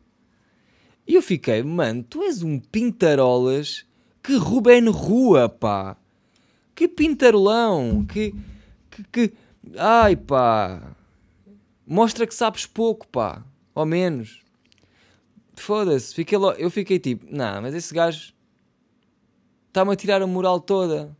E 1.06 1.14
eu 1.14 1.22
fiquei, 1.22 1.62
mano, 1.62 2.02
tu 2.02 2.22
és 2.22 2.42
um 2.42 2.58
pintarolas 2.58 3.84
que 4.22 4.36
Ruben 4.36 4.88
Rua, 4.90 5.48
pá. 5.48 5.96
Que 6.74 6.86
pintarolão. 6.86 8.04
Que, 8.06 8.34
que, 8.90 9.04
que... 9.10 9.32
Ai, 9.76 10.14
pá. 10.16 10.94
Mostra 11.86 12.26
que 12.26 12.34
sabes 12.34 12.66
pouco, 12.66 13.06
pá 13.08 13.42
ou 13.78 13.86
menos. 13.86 14.40
Foda-se, 15.54 16.12
fiquei 16.12 16.36
eu 16.58 16.70
fiquei 16.70 16.98
tipo, 16.98 17.26
não, 17.30 17.62
mas 17.62 17.74
esse 17.74 17.94
gajo 17.94 18.32
está-me 19.68 19.92
a 19.92 19.96
tirar 19.96 20.20
a 20.20 20.26
moral 20.26 20.60
toda. 20.60 21.16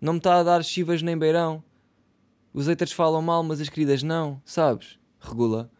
Não 0.00 0.14
me 0.14 0.18
está 0.18 0.38
a 0.38 0.42
dar 0.42 0.64
chivas 0.64 1.02
nem 1.02 1.18
beirão. 1.18 1.62
Os 2.52 2.66
haters 2.66 2.92
falam 2.92 3.22
mal, 3.22 3.42
mas 3.42 3.60
as 3.60 3.68
queridas 3.68 4.02
não, 4.02 4.40
sabes? 4.44 4.98
Regula. 5.20 5.70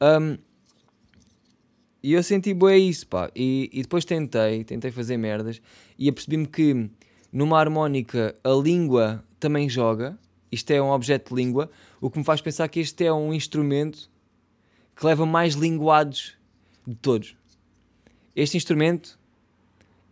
Um, 0.00 0.38
e 2.02 2.12
eu 2.12 2.22
senti 2.22 2.52
bué 2.52 2.78
isso, 2.78 3.06
pá. 3.06 3.30
E, 3.34 3.70
e 3.72 3.82
depois 3.82 4.04
tentei, 4.04 4.62
tentei 4.62 4.90
fazer 4.90 5.16
merdas 5.16 5.60
e 5.98 6.08
apercebi-me 6.08 6.46
que 6.46 6.90
numa 7.32 7.58
harmónica 7.58 8.34
a 8.44 8.50
língua 8.50 9.24
também 9.40 9.68
joga. 9.68 10.18
Isto 10.52 10.70
é 10.70 10.80
um 10.80 10.90
objeto 10.90 11.34
de 11.34 11.42
língua, 11.42 11.70
o 12.00 12.08
que 12.08 12.18
me 12.18 12.24
faz 12.24 12.40
pensar 12.40 12.68
que 12.68 12.78
este 12.78 13.04
é 13.04 13.12
um 13.12 13.34
instrumento 13.34 14.10
que 14.94 15.04
leva 15.04 15.26
mais 15.26 15.54
linguados 15.54 16.34
de 16.86 16.94
todos. 16.94 17.36
Este 18.34 18.56
instrumento, 18.56 19.18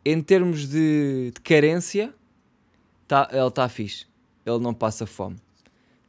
em 0.05 0.21
termos 0.21 0.67
de, 0.67 1.31
de 1.35 1.41
carência, 1.43 2.13
tá, 3.07 3.29
ele 3.31 3.47
está 3.47 3.69
fixe. 3.69 4.07
Ele 4.45 4.59
não 4.59 4.75
passa 4.75 5.07
fome. 5.07 5.37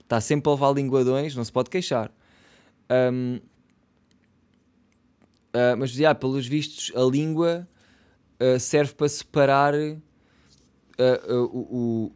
Está 0.05 0.21
sempre 0.21 0.49
a 0.49 0.53
levar 0.53 0.71
linguadões, 0.71 1.35
não 1.35 1.43
se 1.43 1.51
pode 1.51 1.69
queixar. 1.69 2.11
Um, 3.11 3.39
uh, 5.53 5.75
mas, 5.77 5.89
já, 5.89 6.13
pelos 6.13 6.45
vistos, 6.45 6.91
a 6.95 7.01
língua 7.01 7.67
uh, 8.39 8.59
serve 8.59 8.93
para 8.93 9.09
separar 9.09 9.73
uh, 9.73 9.99
o, 11.43 12.11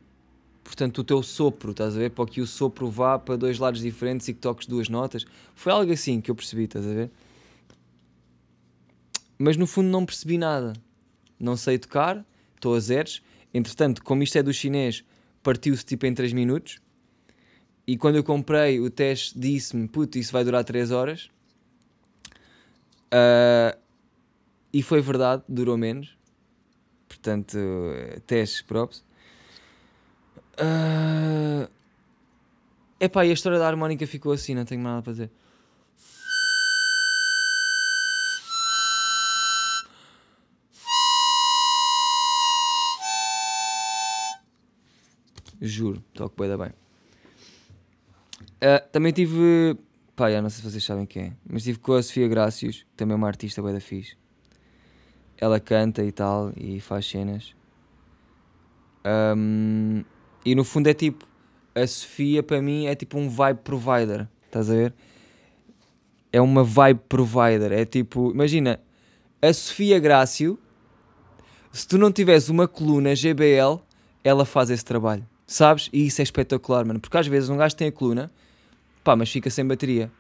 portanto, 0.64 1.00
o 1.00 1.04
teu 1.04 1.24
sopro, 1.24 1.72
estás 1.72 1.96
a 1.96 2.00
ver? 2.00 2.12
Para 2.12 2.28
que 2.28 2.42
o 2.42 2.46
sopro 2.46 2.92
vá 2.92 3.18
para 3.18 3.36
dois 3.36 3.58
lados 3.58 3.82
diferentes 3.82 4.28
e 4.28 4.36
que 4.36 4.40
toques 4.40 4.68
duas 4.68 4.88
notas. 4.88 5.26
Foi 5.56 5.72
algo 5.72 5.92
assim 5.92 6.22
que 6.22 6.30
eu 6.30 6.36
percebi, 6.36 6.66
estás 6.66 6.86
a 6.86 6.94
ver? 6.94 7.10
Mas 9.36 9.58
no 9.58 9.66
fundo 9.66 9.90
não 9.90 10.06
percebi 10.06 10.38
nada. 10.38 10.74
Não 11.40 11.58
sei 11.58 11.80
tocar, 11.80 12.24
estou 12.54 12.76
a 12.76 12.80
zeros. 12.80 13.24
Entretanto, 13.52 14.04
como 14.04 14.22
isto 14.22 14.38
é 14.38 14.44
do 14.44 14.54
chinês, 14.54 15.04
partiu-se 15.42 15.84
tipo 15.84 16.06
em 16.06 16.14
3 16.14 16.34
minutos. 16.34 16.80
E 17.90 17.98
quando 17.98 18.18
eu 18.18 18.24
comprei 18.24 18.80
o 18.80 18.88
teste, 18.88 19.34
disse-me: 19.36 19.88
Puto, 19.88 20.20
isso 20.20 20.32
vai 20.32 20.44
durar 20.44 20.64
3 20.64 20.92
horas. 20.92 21.28
Uh, 23.12 23.76
e 24.72 24.84
foi 24.84 25.02
verdade, 25.02 25.42
durou 25.50 25.76
menos. 25.76 26.16
Portanto, 27.08 27.58
testes 28.28 28.62
próprios. 28.62 29.04
Uh... 30.62 31.68
Epá, 33.00 33.26
e 33.26 33.32
a 33.32 33.34
história 33.34 33.58
da 33.58 33.68
harmónica 33.68 34.06
ficou 34.06 34.34
assim, 34.34 34.54
não 34.54 34.66
tenho 34.66 34.84
nada 34.84 35.02
para 35.02 35.14
dizer. 35.14 35.32
Juro, 45.60 46.04
toco 46.14 46.40
bem 46.40 46.50
da 46.50 46.56
bem. 46.56 46.89
Uh, 48.42 48.90
também 48.92 49.12
tive. 49.12 49.78
Pá, 50.16 50.30
já 50.32 50.42
não 50.42 50.50
sei 50.50 50.64
se 50.64 50.70
vocês 50.70 50.84
sabem 50.84 51.06
quem 51.06 51.24
é, 51.24 51.34
mas 51.48 51.64
tive 51.64 51.80
com 51.80 51.94
a 51.94 52.04
Sofia 52.04 52.28
Grácios, 52.28 52.86
também 52.96 53.14
é 53.14 53.16
uma 53.16 53.28
artista 53.28 53.62
bem 53.62 53.74
da 53.74 53.80
fixe. 53.80 54.18
Ela 55.38 55.60
canta 55.60 56.04
e 56.04 56.12
tal, 56.12 56.52
e 56.58 56.80
faz 56.82 57.06
cenas. 57.06 57.56
Um, 59.06 60.04
e 60.44 60.54
no 60.56 60.66
fundo 60.66 60.88
é 60.88 60.94
tipo, 60.94 61.26
a 61.74 61.88
Sofia 61.88 62.44
para 62.44 62.62
mim 62.62 62.88
é 62.88 62.96
tipo 62.96 63.18
um 63.18 63.30
vibe 63.30 63.60
provider. 63.64 64.28
Estás 64.46 64.70
a 64.70 64.74
ver? 64.74 64.94
É 66.34 66.42
uma 66.42 66.64
vibe 66.64 67.02
provider. 67.08 67.72
É 67.72 67.86
tipo, 67.86 68.32
imagina, 68.32 68.80
a 69.42 69.54
Sofia 69.54 70.00
Grácio, 70.00 70.60
se 71.72 71.88
tu 71.88 71.98
não 71.98 72.12
tivesse 72.12 72.52
uma 72.52 72.68
coluna 72.68 73.16
GBL, 73.16 73.80
ela 74.22 74.46
faz 74.46 74.70
esse 74.70 74.84
trabalho. 74.84 75.26
Sabes? 75.50 75.90
E 75.92 76.06
isso 76.06 76.22
é 76.22 76.24
espetacular, 76.24 76.86
mano. 76.86 77.00
Porque 77.00 77.18
às 77.18 77.26
vezes 77.26 77.50
um 77.50 77.58
gajo 77.58 77.76
tem 77.76 77.88
a 77.88 77.92
coluna, 77.92 78.32
pá, 79.04 79.16
mas 79.16 79.32
fica 79.32 79.50
sem 79.50 79.66
bateria. 79.66 80.12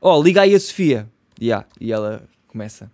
Oh, 0.00 0.20
liga 0.20 0.42
aí 0.42 0.54
a 0.54 0.58
Sofia. 0.58 1.08
Yeah. 1.40 1.66
E 1.80 1.92
ela 1.92 2.28
começa. 2.48 2.90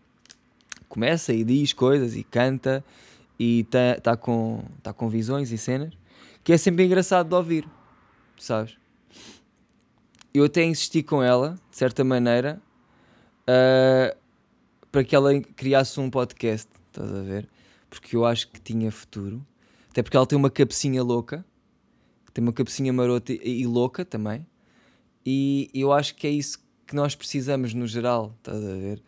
Começa 0.89 1.33
e 1.33 1.45
diz 1.45 1.73
coisas 1.73 2.17
e 2.17 2.23
canta 2.23 2.85
e 3.39 3.61
está 3.61 3.95
tá 4.01 4.17
com, 4.17 4.63
tá 4.83 4.93
com 4.93 5.09
visões 5.09 5.51
e 5.51 5.57
cenas 5.59 5.95
que 6.49 6.53
é 6.55 6.57
sempre 6.57 6.83
engraçado 6.83 7.29
de 7.29 7.35
ouvir, 7.35 7.69
sabes? 8.39 8.79
Eu 10.33 10.45
até 10.45 10.65
insisti 10.65 11.03
com 11.03 11.23
ela, 11.23 11.59
de 11.71 11.77
certa 11.77 12.03
maneira, 12.03 12.59
uh, 13.43 14.17
para 14.91 15.05
que 15.05 15.15
ela 15.15 15.39
criasse 15.41 16.01
um 16.01 16.09
podcast, 16.09 16.67
estás 16.87 17.15
a 17.15 17.21
ver? 17.21 17.47
Porque 17.91 18.17
eu 18.17 18.25
acho 18.25 18.49
que 18.49 18.59
tinha 18.59 18.91
futuro. 18.91 19.45
Até 19.91 20.03
porque 20.03 20.17
ela 20.17 20.27
tem 20.27 20.39
uma 20.39 20.51
cabecinha 20.51 21.03
louca, 21.03 21.45
tem 22.33 22.43
uma 22.43 22.53
cabecinha 22.53 22.93
marota 22.93 23.33
e, 23.33 23.63
e 23.63 23.67
louca 23.67 24.05
também. 24.05 24.47
E 25.25 25.71
eu 25.75 25.93
acho 25.93 26.15
que 26.15 26.27
é 26.27 26.31
isso 26.31 26.59
que 26.87 26.95
nós 26.95 27.15
precisamos 27.15 27.75
no 27.75 27.87
geral, 27.87 28.35
estás 28.39 28.65
a 28.65 28.75
ver? 28.75 29.03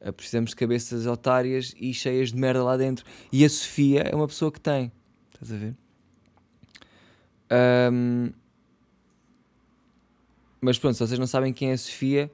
Uh, 0.00 0.12
precisamos 0.12 0.50
de 0.50 0.56
cabeças 0.56 1.06
otárias 1.06 1.74
e 1.78 1.92
cheias 1.92 2.32
de 2.32 2.36
merda 2.38 2.62
lá 2.62 2.76
dentro. 2.76 3.04
E 3.32 3.44
a 3.44 3.48
Sofia 3.48 4.02
é 4.02 4.14
uma 4.14 4.26
pessoa 4.26 4.50
que 4.50 4.60
tem, 4.60 4.92
estás 5.32 5.52
a 5.52 5.56
ver? 5.56 5.74
Um, 7.92 8.30
mas 10.60 10.78
pronto, 10.78 10.94
se 10.94 11.06
vocês 11.06 11.18
não 11.18 11.26
sabem 11.26 11.52
quem 11.52 11.70
é 11.70 11.72
a 11.74 11.78
Sofia, 11.78 12.30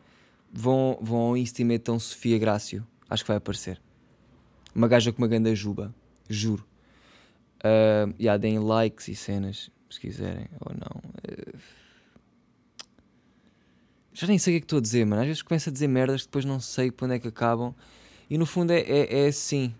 vão, 0.52 0.98
vão 1.00 1.18
ao 1.18 1.36
Insta 1.36 1.62
e 1.62 1.64
metam 1.64 1.98
Sofia 1.98 2.38
Grácio. 2.38 2.86
Acho 3.08 3.24
que 3.24 3.28
vai 3.28 3.36
aparecer. 3.36 3.80
Uma 4.74 4.88
gaja 4.88 5.12
com 5.12 5.18
uma 5.18 5.28
ganda 5.28 5.54
juba. 5.54 5.94
Juro. 6.28 6.64
Uh, 7.64 8.12
yeah, 8.18 8.36
deem 8.36 8.58
likes 8.58 9.08
e 9.08 9.14
cenas, 9.14 9.70
se 9.88 10.00
quiserem, 10.00 10.48
ou 10.60 10.74
não. 10.74 11.00
Uh, 11.00 11.58
já 14.14 14.26
nem 14.26 14.38
sei 14.38 14.52
o 14.52 14.54
que 14.54 14.56
é 14.56 14.60
que 14.60 14.64
estou 14.66 14.78
a 14.78 14.82
dizer, 14.82 15.04
mano. 15.06 15.22
Às 15.22 15.28
vezes 15.28 15.42
começo 15.42 15.70
a 15.70 15.72
dizer 15.72 15.88
merdas 15.88 16.22
que 16.22 16.28
depois 16.28 16.44
não 16.44 16.60
sei 16.60 16.90
para 16.90 17.06
onde 17.06 17.14
é 17.14 17.18
que 17.18 17.28
acabam. 17.28 17.74
E 18.28 18.36
no 18.36 18.44
fundo 18.44 18.70
é, 18.70 18.80
é, 18.80 19.24
é 19.24 19.26
assim. 19.26 19.74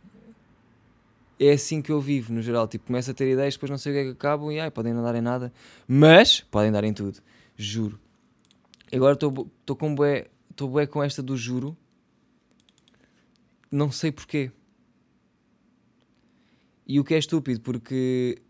É 1.39 1.53
assim 1.53 1.83
que 1.83 1.91
eu 1.91 2.01
vivo, 2.01 2.33
no 2.33 2.41
geral. 2.41 2.67
Tipo, 2.67 2.87
começo 2.87 3.11
a 3.11 3.15
ter 3.15 3.31
ideias, 3.31 3.55
depois 3.55 3.71
não 3.71 3.79
sei 3.79 3.93
o 3.93 3.95
que 3.95 4.01
é 4.01 4.05
que 4.05 4.11
acabam 4.11 4.51
e 4.51 4.61
ai, 4.61 4.71
podem 4.71 4.95
não 4.95 5.03
dar 5.03 5.15
em 5.15 5.21
nada. 5.21 5.53
Mas 5.87 6.41
podem 6.41 6.73
dar 6.73 6.85
em 6.85 6.93
tudo. 6.93 7.19
Juro. 7.57 8.01
Agora 8.93 9.15
estou 9.15 9.77
com 9.77 9.95
bué. 9.95 10.29
Bué 10.57 10.87
com 10.87 11.03
esta 11.03 11.23
do 11.23 11.37
juro. 11.37 11.77
Não 13.71 13.91
sei 13.91 14.13
porquê. 14.13 14.51
E 16.87 16.99
o 16.99 17.05
que 17.05 17.15
é 17.15 17.19
estúpido, 17.19 17.61
porque. 17.61 18.41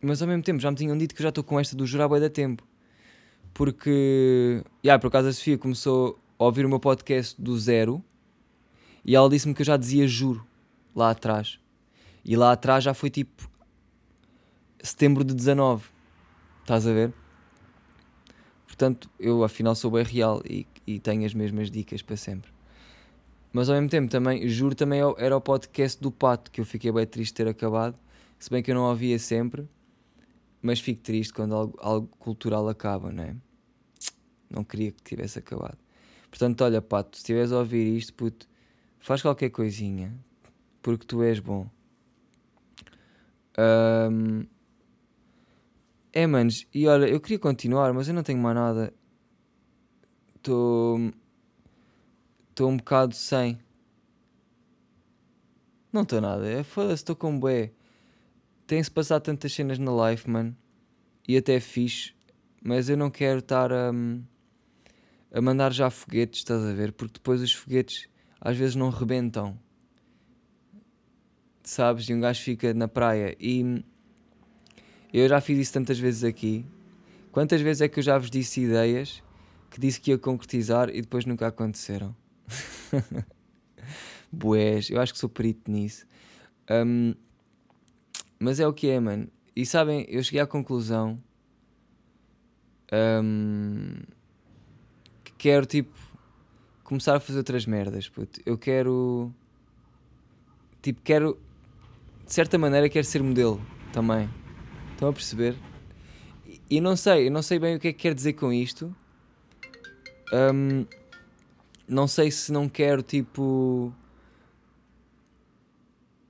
Mas 0.00 0.20
ao 0.20 0.28
mesmo 0.28 0.42
tempo 0.42 0.60
já 0.60 0.70
me 0.70 0.76
tinham 0.76 0.96
dito 0.96 1.14
que 1.14 1.22
já 1.22 1.30
estou 1.30 1.42
com 1.42 1.58
esta 1.58 1.74
do 1.74 1.86
jurar 1.86 2.08
da 2.08 2.30
tempo. 2.30 2.66
Porque. 3.52 4.62
Yeah, 4.84 5.00
por 5.00 5.08
acaso 5.08 5.28
a 5.28 5.32
Sofia 5.32 5.56
começou 5.56 6.18
a 6.38 6.44
ouvir 6.44 6.66
o 6.66 6.68
meu 6.68 6.80
podcast 6.80 7.40
do 7.40 7.58
zero 7.58 8.04
e 9.04 9.14
ela 9.14 9.28
disse-me 9.28 9.54
que 9.54 9.62
eu 9.62 9.66
já 9.66 9.76
dizia 9.76 10.08
juro 10.08 10.46
lá 10.94 11.10
atrás. 11.10 11.58
E 12.24 12.36
lá 12.36 12.52
atrás 12.52 12.82
já 12.82 12.94
foi 12.94 13.10
tipo 13.10 13.48
setembro 14.82 15.22
de 15.22 15.34
19. 15.34 15.84
Estás 16.62 16.86
a 16.86 16.92
ver? 16.92 17.12
Portanto, 18.66 19.10
eu 19.20 19.44
afinal 19.44 19.74
sou 19.74 19.90
bem 19.90 20.02
real 20.02 20.42
e, 20.48 20.66
e 20.86 20.98
tenho 20.98 21.24
as 21.26 21.34
mesmas 21.34 21.70
dicas 21.70 22.00
para 22.00 22.16
sempre. 22.16 22.53
Mas 23.54 23.68
ao 23.68 23.76
mesmo 23.76 23.88
tempo 23.88 24.10
também, 24.10 24.48
juro, 24.48 24.74
também 24.74 25.00
é 25.00 25.04
era 25.16 25.36
o 25.36 25.40
podcast 25.40 26.02
do 26.02 26.10
Pato, 26.10 26.50
que 26.50 26.60
eu 26.60 26.64
fiquei 26.64 26.90
bem 26.90 27.06
triste 27.06 27.30
de 27.30 27.36
ter 27.36 27.48
acabado. 27.48 27.96
Se 28.36 28.50
bem 28.50 28.60
que 28.60 28.72
eu 28.72 28.74
não 28.74 28.82
ouvia 28.82 29.16
sempre, 29.16 29.68
mas 30.60 30.80
fico 30.80 31.00
triste 31.00 31.32
quando 31.32 31.54
algo, 31.54 31.78
algo 31.80 32.08
cultural 32.18 32.68
acaba, 32.68 33.12
não 33.12 33.22
é? 33.22 33.36
Não 34.50 34.64
queria 34.64 34.90
que 34.90 35.00
tivesse 35.04 35.38
acabado. 35.38 35.78
Portanto, 36.28 36.62
olha, 36.64 36.82
Pato, 36.82 37.16
se 37.16 37.20
estiveres 37.22 37.52
a 37.52 37.58
ouvir 37.60 37.96
isto, 37.96 38.12
puto, 38.14 38.48
faz 38.98 39.22
qualquer 39.22 39.50
coisinha, 39.50 40.12
porque 40.82 41.06
tu 41.06 41.22
és 41.22 41.38
bom. 41.38 41.70
Um, 43.56 44.46
é, 46.12 46.26
manos, 46.26 46.66
e 46.74 46.88
olha, 46.88 47.06
eu 47.06 47.20
queria 47.20 47.38
continuar, 47.38 47.92
mas 47.94 48.08
eu 48.08 48.14
não 48.14 48.24
tenho 48.24 48.40
mais 48.40 48.56
nada. 48.56 48.92
Estou. 50.34 51.12
Estou 52.54 52.70
um 52.70 52.76
bocado 52.76 53.16
sem. 53.16 53.58
Não 55.92 56.02
estou 56.02 56.20
nada, 56.20 56.46
é 56.46 56.62
foda-se, 56.62 57.02
estou 57.02 57.16
com 57.16 57.36
bué. 57.36 57.72
Tem-se 58.64 58.88
passado 58.88 59.22
tantas 59.22 59.52
cenas 59.52 59.76
na 59.76 59.90
life, 60.08 60.30
mano. 60.30 60.56
E 61.26 61.36
até 61.36 61.58
fixe. 61.58 62.14
Mas 62.62 62.88
eu 62.88 62.96
não 62.96 63.10
quero 63.10 63.40
estar 63.40 63.72
a, 63.72 63.90
a 65.32 65.40
mandar 65.42 65.72
já 65.72 65.90
foguetes, 65.90 66.38
estás 66.38 66.62
a 66.62 66.72
ver? 66.72 66.92
Porque 66.92 67.14
depois 67.14 67.42
os 67.42 67.52
foguetes 67.52 68.08
às 68.40 68.56
vezes 68.56 68.76
não 68.76 68.88
rebentam. 68.88 69.58
Sabes? 71.64 72.08
E 72.08 72.14
um 72.14 72.20
gajo 72.20 72.40
fica 72.40 72.72
na 72.72 72.86
praia. 72.86 73.36
E 73.40 73.84
eu 75.12 75.28
já 75.28 75.40
fiz 75.40 75.58
isso 75.58 75.72
tantas 75.72 75.98
vezes 75.98 76.22
aqui. 76.22 76.64
Quantas 77.32 77.60
vezes 77.60 77.80
é 77.80 77.88
que 77.88 77.98
eu 77.98 78.04
já 78.04 78.16
vos 78.16 78.30
disse 78.30 78.60
ideias 78.60 79.20
que 79.68 79.80
disse 79.80 80.00
que 80.00 80.12
ia 80.12 80.18
concretizar 80.18 80.88
e 80.90 81.00
depois 81.00 81.26
nunca 81.26 81.48
aconteceram? 81.48 82.14
Boés, 84.32 84.90
eu 84.90 85.00
acho 85.00 85.12
que 85.12 85.18
sou 85.18 85.28
perito 85.28 85.70
nisso. 85.70 86.06
Um, 86.70 87.14
mas 88.38 88.60
é 88.60 88.66
o 88.66 88.72
que 88.72 88.88
é, 88.88 88.98
mano. 88.98 89.28
E 89.54 89.64
sabem, 89.64 90.04
eu 90.08 90.22
cheguei 90.22 90.40
à 90.40 90.46
conclusão 90.46 91.22
um, 92.92 94.02
que 95.22 95.32
quero 95.38 95.66
tipo 95.66 95.92
começar 96.82 97.16
a 97.16 97.20
fazer 97.20 97.38
outras 97.38 97.66
merdas. 97.66 98.08
Puto. 98.08 98.40
Eu 98.44 98.58
quero 98.58 99.32
tipo, 100.82 101.00
quero 101.02 101.38
de 102.26 102.32
certa 102.32 102.58
maneira 102.58 102.88
quero 102.88 103.06
ser 103.06 103.22
modelo 103.22 103.64
também. 103.92 104.28
Estão 104.92 105.08
a 105.08 105.12
perceber? 105.12 105.56
E, 106.70 106.80
não 106.80 106.96
sei, 106.96 107.28
eu 107.28 107.30
não 107.30 107.42
sei 107.42 107.58
bem 107.58 107.76
o 107.76 107.80
que 107.80 107.88
é 107.88 107.92
que 107.92 107.98
quer 108.00 108.14
dizer 108.14 108.34
com 108.34 108.52
isto. 108.52 108.94
Um, 110.32 110.86
não 111.86 112.06
sei 112.06 112.30
se 112.30 112.52
não 112.52 112.68
quero 112.68 113.02
tipo 113.02 113.92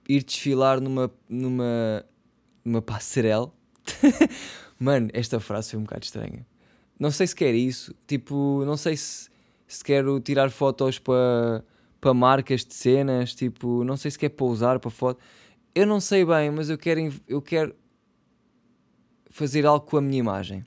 ir 0.08 0.22
desfilar 0.22 0.80
numa 0.80 1.10
numa 1.28 2.04
numa 2.64 2.82
passarela. 2.82 3.52
Mano, 4.78 5.08
esta 5.12 5.38
frase 5.40 5.70
foi 5.70 5.80
um 5.80 5.84
bocado 5.84 6.04
estranha. 6.04 6.46
Não 6.98 7.10
sei 7.10 7.26
se 7.26 7.34
quer 7.36 7.54
isso. 7.54 7.94
Tipo, 8.06 8.64
não 8.64 8.76
sei 8.76 8.96
se, 8.96 9.30
se 9.66 9.84
quero 9.84 10.20
tirar 10.20 10.50
fotos 10.50 10.98
para 10.98 11.64
para 12.00 12.12
marcas 12.12 12.66
de 12.66 12.74
cenas, 12.74 13.34
tipo, 13.34 13.82
não 13.82 13.96
sei 13.96 14.10
se 14.10 14.18
quer 14.18 14.28
pousar 14.28 14.78
para 14.78 14.90
foto. 14.90 15.18
Eu 15.74 15.86
não 15.86 16.00
sei 16.00 16.22
bem, 16.24 16.50
mas 16.50 16.68
eu 16.68 16.76
quero 16.76 17.00
eu 17.26 17.40
quero 17.40 17.74
fazer 19.30 19.64
algo 19.66 19.86
com 19.86 19.96
a 19.96 20.00
minha 20.02 20.18
imagem. 20.18 20.64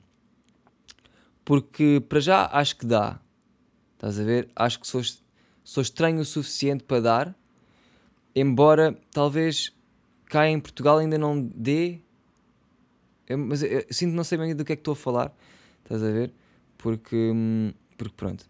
Porque 1.44 2.02
para 2.08 2.20
já 2.20 2.48
acho 2.52 2.76
que 2.76 2.86
dá. 2.86 3.20
Estás 3.98 4.20
a 4.20 4.22
ver? 4.22 4.48
Acho 4.54 4.78
que 4.78 4.86
sou, 4.86 5.02
sou 5.64 5.82
estranho 5.82 6.20
o 6.20 6.24
suficiente 6.24 6.84
para 6.84 7.00
dar. 7.00 7.38
Embora 8.32 8.96
talvez 9.10 9.74
cá 10.26 10.48
em 10.48 10.60
Portugal 10.60 10.98
ainda 10.98 11.18
não 11.18 11.42
dê. 11.42 11.98
Eu, 13.26 13.38
mas 13.38 13.60
eu, 13.60 13.80
eu, 13.80 13.86
sinto 13.90 14.14
não 14.14 14.22
sei 14.22 14.38
bem 14.38 14.54
do 14.54 14.64
que 14.64 14.72
é 14.72 14.76
que 14.76 14.80
estou 14.80 14.92
a 14.92 14.96
falar. 14.96 15.36
Estás 15.82 16.00
a 16.04 16.12
ver? 16.12 16.32
Porque. 16.78 17.16
Hum, 17.34 17.72
porque 17.96 18.14
pronto. 18.16 18.48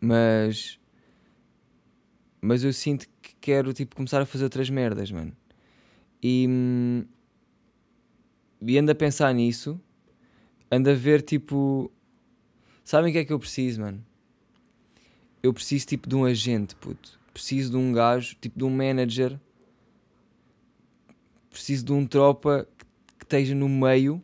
Mas. 0.00 0.78
Mas 2.40 2.62
eu 2.62 2.72
sinto 2.72 3.08
que 3.20 3.34
quero 3.40 3.72
tipo, 3.72 3.96
começar 3.96 4.22
a 4.22 4.26
fazer 4.26 4.44
outras 4.44 4.70
merdas, 4.70 5.10
mano. 5.10 5.36
E. 6.22 6.46
Hum, 6.48 7.04
e 8.62 8.78
ando 8.78 8.92
a 8.92 8.94
pensar 8.94 9.34
nisso, 9.34 9.80
ando 10.70 10.90
a 10.90 10.94
ver 10.94 11.22
tipo. 11.22 11.90
Sabem 12.84 13.10
o 13.10 13.12
que 13.12 13.18
é 13.18 13.24
que 13.24 13.32
eu 13.32 13.38
preciso, 13.40 13.80
mano? 13.80 14.06
Eu 15.42 15.52
preciso 15.52 15.86
tipo 15.86 16.08
de 16.08 16.14
um 16.14 16.24
agente, 16.24 16.74
puto. 16.76 17.18
Preciso 17.32 17.70
de 17.70 17.76
um 17.76 17.92
gajo, 17.92 18.36
tipo 18.40 18.58
de 18.58 18.64
um 18.64 18.70
manager. 18.70 19.38
Preciso 21.50 21.84
de 21.84 21.92
um 21.92 22.06
tropa 22.06 22.66
que, 22.76 22.84
que 23.18 23.24
esteja 23.24 23.54
no 23.54 23.68
meio, 23.68 24.22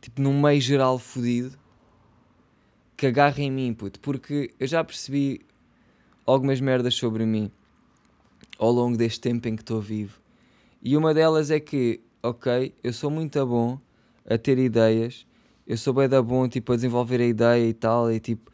tipo 0.00 0.20
num 0.20 0.40
meio 0.40 0.60
geral 0.60 0.98
fodido, 0.98 1.58
que 2.96 3.06
agarre 3.06 3.44
em 3.44 3.50
mim, 3.50 3.74
puto. 3.74 3.98
Porque 4.00 4.52
eu 4.58 4.66
já 4.66 4.82
percebi 4.84 5.40
algumas 6.26 6.60
merdas 6.60 6.94
sobre 6.94 7.24
mim 7.24 7.50
ao 8.58 8.70
longo 8.70 8.96
deste 8.96 9.20
tempo 9.20 9.48
em 9.48 9.56
que 9.56 9.62
estou 9.62 9.80
vivo. 9.80 10.20
E 10.82 10.96
uma 10.96 11.14
delas 11.14 11.50
é 11.50 11.58
que 11.58 12.00
ok, 12.22 12.74
eu 12.82 12.92
sou 12.92 13.10
muito 13.10 13.44
bom 13.46 13.78
a 14.28 14.36
ter 14.36 14.58
ideias, 14.58 15.26
eu 15.66 15.76
sou 15.76 15.94
bem 15.94 16.08
da 16.08 16.20
bom 16.20 16.48
tipo, 16.48 16.72
a 16.72 16.76
desenvolver 16.76 17.20
a 17.20 17.26
ideia 17.26 17.66
e 17.66 17.72
tal, 17.72 18.12
e 18.12 18.20
tipo, 18.20 18.50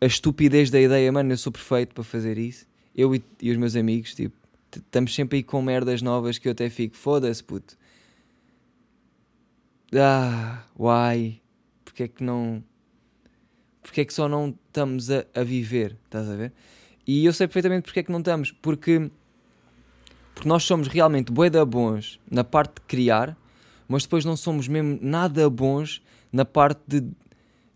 a 0.00 0.06
estupidez 0.06 0.70
da 0.70 0.80
ideia, 0.80 1.10
mano, 1.10 1.32
eu 1.32 1.36
sou 1.36 1.52
perfeito 1.52 1.94
para 1.94 2.04
fazer 2.04 2.38
isso. 2.38 2.66
Eu 2.94 3.14
e, 3.14 3.22
e 3.40 3.50
os 3.50 3.56
meus 3.56 3.76
amigos, 3.76 4.14
tipo, 4.14 4.36
estamos 4.74 5.14
sempre 5.14 5.38
aí 5.38 5.42
com 5.42 5.60
merdas 5.62 6.02
novas 6.02 6.38
que 6.38 6.48
eu 6.48 6.52
até 6.52 6.68
fico, 6.68 6.96
foda-se, 6.96 7.42
puto. 7.42 7.76
Ah, 9.94 10.64
why? 10.78 11.40
Porque 11.84 12.04
é 12.04 12.08
que 12.08 12.22
não. 12.22 12.62
Porque 13.82 14.02
é 14.02 14.04
que 14.04 14.12
só 14.12 14.28
não 14.28 14.54
estamos 14.66 15.10
a, 15.10 15.24
a 15.34 15.42
viver? 15.42 15.96
Estás 16.04 16.28
a 16.28 16.36
ver? 16.36 16.52
E 17.06 17.24
eu 17.24 17.32
sei 17.32 17.46
perfeitamente 17.46 17.84
porque 17.84 18.00
é 18.00 18.02
que 18.02 18.12
não 18.12 18.18
estamos. 18.18 18.52
Porque, 18.52 19.10
porque 20.34 20.48
nós 20.48 20.64
somos 20.64 20.88
realmente 20.88 21.32
boeda 21.32 21.64
bons 21.64 22.20
na 22.30 22.44
parte 22.44 22.74
de 22.74 22.80
criar, 22.82 23.36
mas 23.88 24.02
depois 24.02 24.24
não 24.24 24.36
somos 24.36 24.68
mesmo 24.68 24.98
nada 25.00 25.48
bons 25.48 26.02
na 26.30 26.44
parte 26.44 26.82
de, 26.86 27.10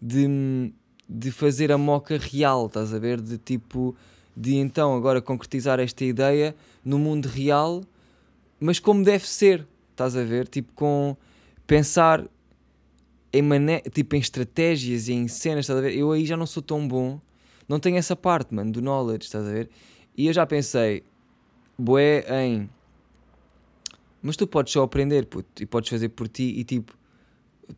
de, 0.00 0.72
de 1.12 1.30
fazer 1.30 1.70
a 1.70 1.76
moca 1.76 2.16
real, 2.16 2.66
estás 2.66 2.94
a 2.94 2.98
ver? 2.98 3.20
De 3.20 3.36
tipo, 3.36 3.94
de 4.34 4.56
então 4.56 4.96
agora 4.96 5.20
concretizar 5.20 5.78
esta 5.78 6.04
ideia 6.04 6.56
no 6.82 6.98
mundo 6.98 7.26
real, 7.26 7.82
mas 8.58 8.78
como 8.78 9.04
deve 9.04 9.28
ser, 9.28 9.66
estás 9.90 10.16
a 10.16 10.24
ver? 10.24 10.48
Tipo, 10.48 10.72
com 10.72 11.14
pensar 11.66 12.26
em, 13.30 13.42
mané 13.42 13.80
tipo, 13.80 14.16
em 14.16 14.20
estratégias 14.20 15.08
e 15.08 15.12
em 15.12 15.28
cenas, 15.28 15.64
estás 15.64 15.78
a 15.78 15.82
ver? 15.82 15.94
Eu 15.94 16.12
aí 16.12 16.24
já 16.24 16.36
não 16.36 16.46
sou 16.46 16.62
tão 16.62 16.88
bom, 16.88 17.20
não 17.68 17.78
tenho 17.78 17.98
essa 17.98 18.16
parte, 18.16 18.54
mano, 18.54 18.72
do 18.72 18.80
knowledge, 18.80 19.26
estás 19.26 19.46
a 19.46 19.50
ver? 19.50 19.68
E 20.16 20.26
eu 20.26 20.32
já 20.32 20.46
pensei, 20.46 21.02
boé, 21.78 22.24
em. 22.42 22.70
Mas 24.22 24.36
tu 24.36 24.46
podes 24.46 24.72
só 24.72 24.82
aprender, 24.82 25.26
puto, 25.26 25.62
e 25.62 25.66
podes 25.66 25.90
fazer 25.90 26.08
por 26.10 26.28
ti, 26.28 26.54
e 26.56 26.64
tipo, 26.64 26.96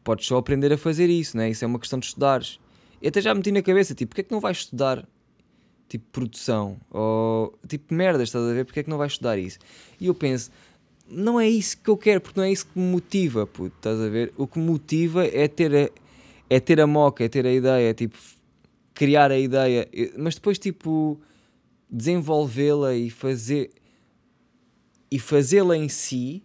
podes 0.05 0.27
só 0.27 0.37
aprender 0.37 0.73
a 0.73 0.79
fazer 0.79 1.09
isso, 1.09 1.37
né? 1.37 1.51
Isso 1.51 1.65
é 1.65 1.67
uma 1.67 1.79
questão 1.81 1.99
de 1.99 2.07
estudares. 2.07 2.61
E 3.01 3.09
até 3.09 3.21
já 3.21 3.35
meti 3.35 3.53
na 3.53 3.63
cabeça, 3.63 3.95
tipo, 3.95 4.11
porque 4.11 4.23
é 4.23 4.25
que 4.25 4.33
não 4.33 4.41
vais 4.41 4.59
estudar, 4.59 5.07
tipo, 5.89 6.05
produção? 6.11 6.79
Ou, 6.91 7.59
tipo, 7.69 7.93
merdas, 7.93 8.29
estás 8.29 8.45
a 8.45 8.53
ver? 8.53 8.65
Porque 8.65 8.81
é 8.81 8.83
que 8.83 8.91
não 8.91 8.99
vais 8.99 9.13
estudar 9.13 9.39
isso? 9.39 9.59
E 10.01 10.07
eu 10.07 10.15
penso, 10.15 10.51
não 11.09 11.39
é 11.39 11.49
isso 11.49 11.79
que 11.79 11.89
eu 11.89 11.97
quero, 11.97 12.21
porque 12.21 12.39
não 12.39 12.47
é 12.47 12.53
isso 12.53 12.67
que 12.67 12.79
me 12.79 12.87
motiva, 12.87 13.47
puto, 13.47 13.75
estás 13.77 14.01
a 14.01 14.09
ver? 14.09 14.33
O 14.37 14.47
que 14.47 14.59
me 14.59 14.67
motiva 14.67 15.25
é 15.27 15.47
ter 15.49 15.75
a, 15.75 15.91
é 16.49 16.61
ter 16.61 16.81
a 16.81 16.87
moca, 16.87 17.25
é 17.25 17.29
ter 17.29 17.47
a 17.47 17.53
ideia, 17.53 17.91
é 17.91 17.95
tipo 17.95 18.17
criar 18.95 19.31
a 19.31 19.39
ideia, 19.39 19.89
mas 20.17 20.37
depois 20.37 20.59
tipo 20.59 21.21
desenvolvê-la 21.91 22.95
e 22.95 23.11
fazer 23.11 23.71
e 25.11 25.19
fazê-la 25.19 25.77
em 25.77 25.89
si, 25.89 26.43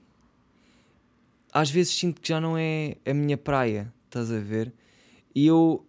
às 1.52 1.70
vezes 1.70 1.94
sinto 1.94 2.22
que 2.22 2.28
já 2.28 2.40
não 2.40 2.58
é 2.58 2.98
a 3.06 3.14
minha 3.14 3.38
praia, 3.38 3.92
estás 4.06 4.32
a 4.32 4.40
ver? 4.40 4.74
E 5.34 5.48
eu 5.48 5.86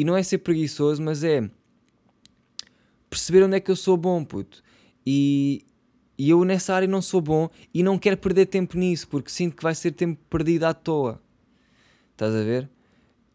e 0.00 0.04
não 0.04 0.16
é 0.16 0.22
ser 0.22 0.38
preguiçoso, 0.38 1.02
mas 1.02 1.22
é 1.22 1.50
perceber 3.10 3.42
onde 3.42 3.56
é 3.56 3.60
que 3.60 3.70
eu 3.70 3.76
sou 3.76 3.98
bom, 3.98 4.24
puto. 4.24 4.62
E, 5.04 5.62
e 6.16 6.30
eu 6.30 6.42
nessa 6.42 6.74
área 6.74 6.88
não 6.88 7.02
sou 7.02 7.20
bom 7.20 7.50
e 7.74 7.82
não 7.82 7.98
quero 7.98 8.16
perder 8.16 8.46
tempo 8.46 8.78
nisso, 8.78 9.06
porque 9.06 9.30
sinto 9.30 9.56
que 9.56 9.62
vai 9.62 9.74
ser 9.74 9.92
tempo 9.92 10.18
perdido 10.30 10.64
à 10.64 10.72
toa. 10.72 11.20
Estás 12.12 12.34
a 12.34 12.42
ver? 12.42 12.70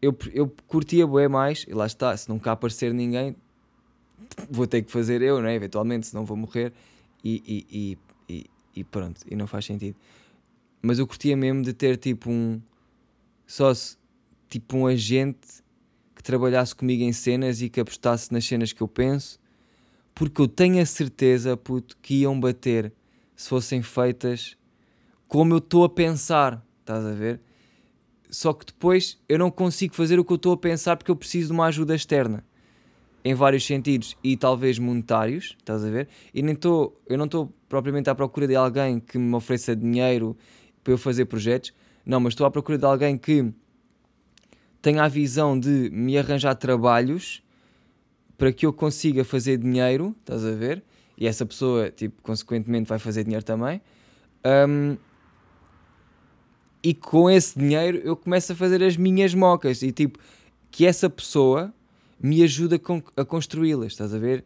Eu, 0.02 0.18
eu 0.32 0.52
curtia 0.66 1.06
bué 1.06 1.28
mais, 1.28 1.64
e 1.68 1.72
lá 1.72 1.86
está, 1.86 2.16
se 2.16 2.36
cá 2.40 2.50
aparecer 2.50 2.92
ninguém, 2.92 3.36
vou 4.50 4.66
ter 4.66 4.82
que 4.82 4.90
fazer 4.90 5.22
eu, 5.22 5.40
não 5.40 5.48
é? 5.48 5.54
Eventualmente, 5.54 6.08
senão 6.08 6.24
vou 6.24 6.36
morrer 6.36 6.72
e, 7.22 7.64
e, 7.70 7.98
e, 8.28 8.46
e, 8.74 8.82
pronto, 8.82 9.20
e 9.30 9.36
não 9.36 9.46
faz 9.46 9.66
sentido. 9.66 9.96
Mas 10.82 10.98
eu 10.98 11.06
curtia 11.06 11.36
mesmo 11.36 11.62
de 11.62 11.72
ter 11.72 11.96
tipo 11.96 12.28
um 12.28 12.60
só 13.46 13.70
tipo 14.48 14.76
um 14.76 14.88
agente 14.88 15.64
que 16.16 16.22
trabalhasse 16.22 16.74
comigo 16.74 17.04
em 17.04 17.12
cenas 17.12 17.62
e 17.62 17.68
que 17.68 17.78
apostasse 17.78 18.32
nas 18.32 18.44
cenas 18.44 18.72
que 18.72 18.82
eu 18.82 18.88
penso 18.88 19.38
porque 20.16 20.40
eu 20.40 20.48
tenho 20.48 20.80
a 20.80 20.86
certeza, 20.86 21.54
puto, 21.58 21.94
que 22.00 22.22
iam 22.22 22.40
bater 22.40 22.90
se 23.36 23.50
fossem 23.50 23.82
feitas 23.82 24.56
como 25.28 25.52
eu 25.52 25.58
estou 25.58 25.84
a 25.84 25.90
pensar, 25.90 26.64
estás 26.80 27.04
a 27.04 27.12
ver? 27.12 27.38
Só 28.30 28.54
que 28.54 28.64
depois 28.64 29.18
eu 29.28 29.38
não 29.38 29.50
consigo 29.50 29.94
fazer 29.94 30.18
o 30.18 30.24
que 30.24 30.32
eu 30.32 30.36
estou 30.36 30.54
a 30.54 30.56
pensar 30.56 30.96
porque 30.96 31.10
eu 31.10 31.16
preciso 31.16 31.48
de 31.48 31.52
uma 31.52 31.66
ajuda 31.66 31.94
externa 31.94 32.42
em 33.22 33.34
vários 33.34 33.66
sentidos 33.66 34.16
e 34.24 34.38
talvez 34.38 34.78
monetários, 34.78 35.54
estás 35.58 35.84
a 35.84 35.90
ver? 35.90 36.08
E 36.32 36.40
nem 36.40 36.54
estou, 36.54 36.98
eu 37.06 37.18
não 37.18 37.26
estou 37.26 37.52
propriamente 37.68 38.08
à 38.08 38.14
procura 38.14 38.46
de 38.46 38.56
alguém 38.56 38.98
que 39.00 39.18
me 39.18 39.34
ofereça 39.34 39.76
dinheiro 39.76 40.34
para 40.82 40.94
eu 40.94 40.98
fazer 40.98 41.26
projetos, 41.26 41.74
não, 42.06 42.20
mas 42.20 42.32
estou 42.32 42.46
à 42.46 42.50
procura 42.50 42.78
de 42.78 42.86
alguém 42.86 43.18
que 43.18 43.52
tenha 44.86 45.02
a 45.02 45.08
visão 45.08 45.58
de 45.58 45.90
me 45.92 46.16
arranjar 46.16 46.54
trabalhos 46.54 47.42
para 48.38 48.52
que 48.52 48.64
eu 48.64 48.72
consiga 48.72 49.24
fazer 49.24 49.58
dinheiro, 49.58 50.14
estás 50.20 50.44
a 50.44 50.52
ver? 50.52 50.80
E 51.18 51.26
essa 51.26 51.44
pessoa, 51.44 51.90
tipo, 51.90 52.22
consequentemente 52.22 52.88
vai 52.88 53.00
fazer 53.00 53.24
dinheiro 53.24 53.44
também. 53.44 53.82
Um, 54.68 54.96
e 56.84 56.94
com 56.94 57.28
esse 57.28 57.58
dinheiro 57.58 58.00
eu 58.04 58.14
começo 58.14 58.52
a 58.52 58.54
fazer 58.54 58.80
as 58.80 58.96
minhas 58.96 59.34
mocas 59.34 59.82
e 59.82 59.90
tipo, 59.90 60.20
que 60.70 60.86
essa 60.86 61.10
pessoa 61.10 61.74
me 62.20 62.44
ajuda 62.44 62.80
a 63.16 63.24
construí-las, 63.24 63.88
estás 63.90 64.14
a 64.14 64.18
ver? 64.20 64.44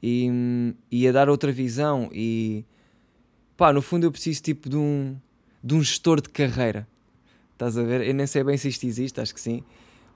E, 0.00 0.72
e 0.88 1.08
a 1.08 1.10
dar 1.10 1.28
outra 1.28 1.50
visão 1.50 2.08
e 2.12 2.64
pá, 3.56 3.72
no 3.72 3.82
fundo 3.82 4.06
eu 4.06 4.12
preciso 4.12 4.40
tipo 4.40 4.68
de 4.68 4.76
um, 4.76 5.16
de 5.64 5.74
um 5.74 5.82
gestor 5.82 6.20
de 6.20 6.28
carreira, 6.28 6.86
estás 7.60 7.76
a 7.76 7.82
ver? 7.82 8.06
Eu 8.06 8.14
nem 8.14 8.26
sei 8.26 8.42
bem 8.42 8.56
se 8.56 8.68
isto 8.68 8.86
existe, 8.86 9.20
acho 9.20 9.34
que 9.34 9.40
sim, 9.40 9.62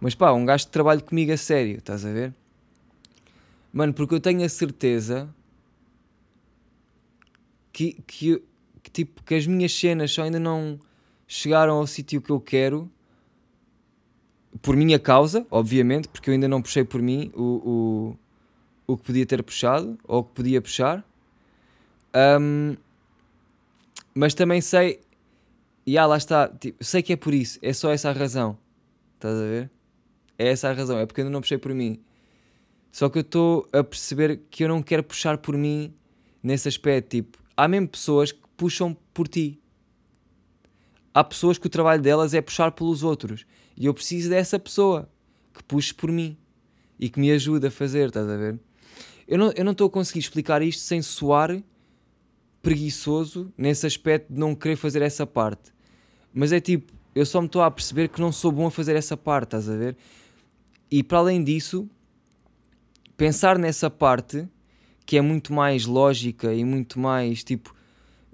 mas 0.01 0.15
pá, 0.15 0.33
um 0.33 0.47
gajo 0.47 0.65
que 0.65 0.73
trabalha 0.73 1.01
comigo 1.01 1.31
a 1.31 1.37
sério, 1.37 1.77
estás 1.77 2.05
a 2.05 2.11
ver? 2.11 2.35
Mano, 3.71 3.93
porque 3.93 4.15
eu 4.15 4.21
tenho 4.21 4.43
a 4.43 4.49
certeza 4.49 5.29
que, 7.71 8.01
que, 8.07 8.43
que, 8.83 8.91
tipo, 8.91 9.23
que 9.23 9.35
as 9.35 9.47
minhas 9.47 9.73
cenas 9.73 10.11
só 10.11 10.23
ainda 10.23 10.39
não 10.39 10.81
chegaram 11.27 11.75
ao 11.75 11.87
sítio 11.87 12.23
que 12.23 12.31
eu 12.31 12.41
quero 12.41 12.91
por 14.63 14.75
minha 14.77 14.99
causa, 14.99 15.47
obviamente, 15.51 16.09
porque 16.09 16.31
eu 16.31 16.35
ainda 16.35 16.49
não 16.49 16.63
puxei 16.63 16.85
por 16.85 17.03
mim 17.03 17.31
o, 17.35 18.17
o, 18.87 18.93
o 18.93 18.97
que 18.97 19.05
podia 19.05 19.27
ter 19.27 19.43
puxado 19.43 19.99
ou 20.05 20.21
o 20.21 20.25
que 20.25 20.33
podia 20.33 20.63
puxar. 20.63 21.05
Um, 22.41 22.77
mas 24.15 24.33
também 24.33 24.61
sei, 24.61 25.01
e 25.87 25.99
ah, 25.99 26.07
lá 26.07 26.17
está, 26.17 26.49
tipo, 26.49 26.83
sei 26.83 27.03
que 27.03 27.13
é 27.13 27.17
por 27.17 27.35
isso, 27.35 27.59
é 27.61 27.73
só 27.73 27.91
essa 27.91 28.11
a 28.11 28.13
razão. 28.13 28.59
Estás 29.15 29.37
a 29.37 29.43
ver? 29.43 29.71
É 30.39 30.49
essa 30.49 30.69
a 30.69 30.73
razão, 30.73 30.99
é 30.99 31.07
porque 31.07 31.21
eu 31.21 31.25
ainda 31.25 31.33
não 31.33 31.41
puxei 31.41 31.59
por 31.59 31.75
mim. 31.75 32.01
Só 32.91 33.09
que 33.09 33.19
eu 33.19 33.23
estou 33.23 33.69
a 33.73 33.83
perceber 33.83 34.43
que 34.51 34.65
eu 34.65 34.69
não 34.69 34.83
quero 34.83 35.03
puxar 35.03 35.39
por 35.39 35.57
mim 35.57 35.93
nesse 36.43 36.69
aspecto. 36.69 37.11
Tipo, 37.11 37.39
há 37.57 37.67
mesmo 37.67 37.89
pessoas 37.89 38.33
que 38.33 38.41
puxam 38.57 38.97
por 39.13 39.29
ti. 39.29 39.61
Há 41.13 41.23
pessoas 41.25 41.59
que 41.59 41.67
o 41.67 41.71
trabalho 41.71 42.01
delas 42.01 42.35
é 42.35 42.41
puxar 42.41 42.71
pelos 42.73 43.03
outros. 43.03 43.45
E 43.77 43.87
eu 43.87 43.95
preciso 43.95 44.31
dessa 44.31 44.59
pessoa 44.59 45.09
que 45.53 45.63
puxe 45.65 45.93
por 45.93 46.11
mim 46.11 46.37
e 46.99 47.09
que 47.09 47.19
me 47.19 47.31
ajude 47.33 47.67
a 47.67 47.71
fazer, 47.71 48.09
estás 48.09 48.29
a 48.29 48.37
ver? 48.37 48.61
Eu 49.27 49.39
não 49.39 49.49
estou 49.49 49.65
não 49.65 49.87
a 49.87 49.91
conseguir 49.91 50.21
explicar 50.21 50.63
isto 50.63 50.81
sem 50.81 51.03
soar 51.03 51.63
preguiçoso 52.63 53.53
nesse 53.59 53.87
aspecto 53.87 54.33
de 54.33 54.39
não 54.39 54.55
querer 54.55 54.77
fazer 54.77 55.03
essa 55.03 55.27
parte. 55.27 55.74
Mas 56.35 56.51
é 56.53 56.61
tipo, 56.61 56.93
eu 57.15 57.25
só 57.25 57.41
me 57.41 57.47
estou 57.47 57.63
a 57.63 57.71
perceber 57.71 58.09
que 58.09 58.21
não 58.21 58.33
sou 58.33 58.51
bom 58.51 58.67
a 58.67 58.71
fazer 58.71 58.97
essa 58.97 59.17
parte, 59.17 59.49
estás 59.49 59.71
a 59.71 59.77
ver? 59.77 59.97
E 60.91 61.03
para 61.03 61.19
além 61.19 61.43
disso, 61.45 61.89
pensar 63.17 63.57
nessa 63.57 63.89
parte 63.89 64.49
que 65.07 65.17
é 65.17 65.21
muito 65.21 65.53
mais 65.53 65.87
lógica 65.87 66.53
e 66.53 66.65
muito 66.65 66.99
mais 66.99 67.45
tipo 67.45 67.75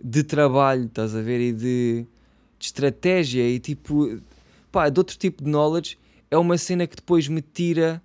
de 0.02 0.22
trabalho, 0.22 0.84
estás 0.84 1.14
a 1.14 1.20
ver? 1.20 1.40
E 1.40 1.52
de, 1.52 2.06
de 2.58 2.66
estratégia 2.66 3.46
e 3.46 3.58
tipo, 3.58 4.18
pá, 4.72 4.88
de 4.88 4.98
outro 4.98 5.18
tipo 5.18 5.44
de 5.44 5.50
knowledge, 5.50 5.98
é 6.30 6.38
uma 6.38 6.56
cena 6.56 6.86
que 6.86 6.96
depois 6.96 7.28
me 7.28 7.42
tira 7.42 8.02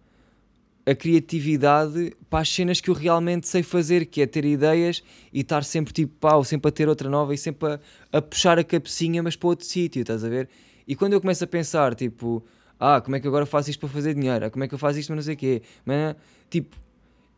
a 0.85 0.93
criatividade 0.93 2.15
para 2.29 2.39
as 2.39 2.49
cenas 2.49 2.79
que 2.79 2.89
eu 2.89 2.93
realmente 2.93 3.47
sei 3.47 3.63
fazer, 3.63 4.05
que 4.05 4.21
é 4.21 4.27
ter 4.27 4.45
ideias 4.45 5.03
e 5.33 5.41
estar 5.41 5.63
sempre 5.63 5.93
tipo, 5.93 6.13
pá, 6.19 6.41
sempre 6.43 6.69
a 6.69 6.71
ter 6.71 6.87
outra 6.87 7.09
nova 7.09 7.33
e 7.33 7.37
sempre 7.37 7.73
a, 7.73 7.79
a 8.11 8.21
puxar 8.21 8.59
a 8.59 8.63
cabecinha, 8.63 9.23
mas 9.23 9.35
para 9.35 9.49
outro 9.49 9.65
sítio, 9.65 10.01
estás 10.01 10.23
a 10.23 10.29
ver? 10.29 10.47
E 10.87 10.95
quando 10.95 11.13
eu 11.13 11.21
começo 11.21 11.43
a 11.43 11.47
pensar, 11.47 11.95
tipo, 11.95 12.43
ah, 12.79 13.01
como 13.01 13.15
é 13.15 13.19
que 13.19 13.27
agora 13.27 13.45
faço 13.45 13.69
isto 13.69 13.79
para 13.79 13.89
fazer 13.89 14.13
dinheiro? 14.13 14.45
Ah, 14.45 14.49
como 14.49 14.63
é 14.63 14.67
que 14.67 14.73
eu 14.73 14.79
faço 14.79 14.99
isto 14.99 15.07
para 15.07 15.15
não 15.15 15.23
sei 15.23 15.33
o 15.33 15.37
quê? 15.37 15.61
Mas, 15.83 16.15
tipo, 16.49 16.75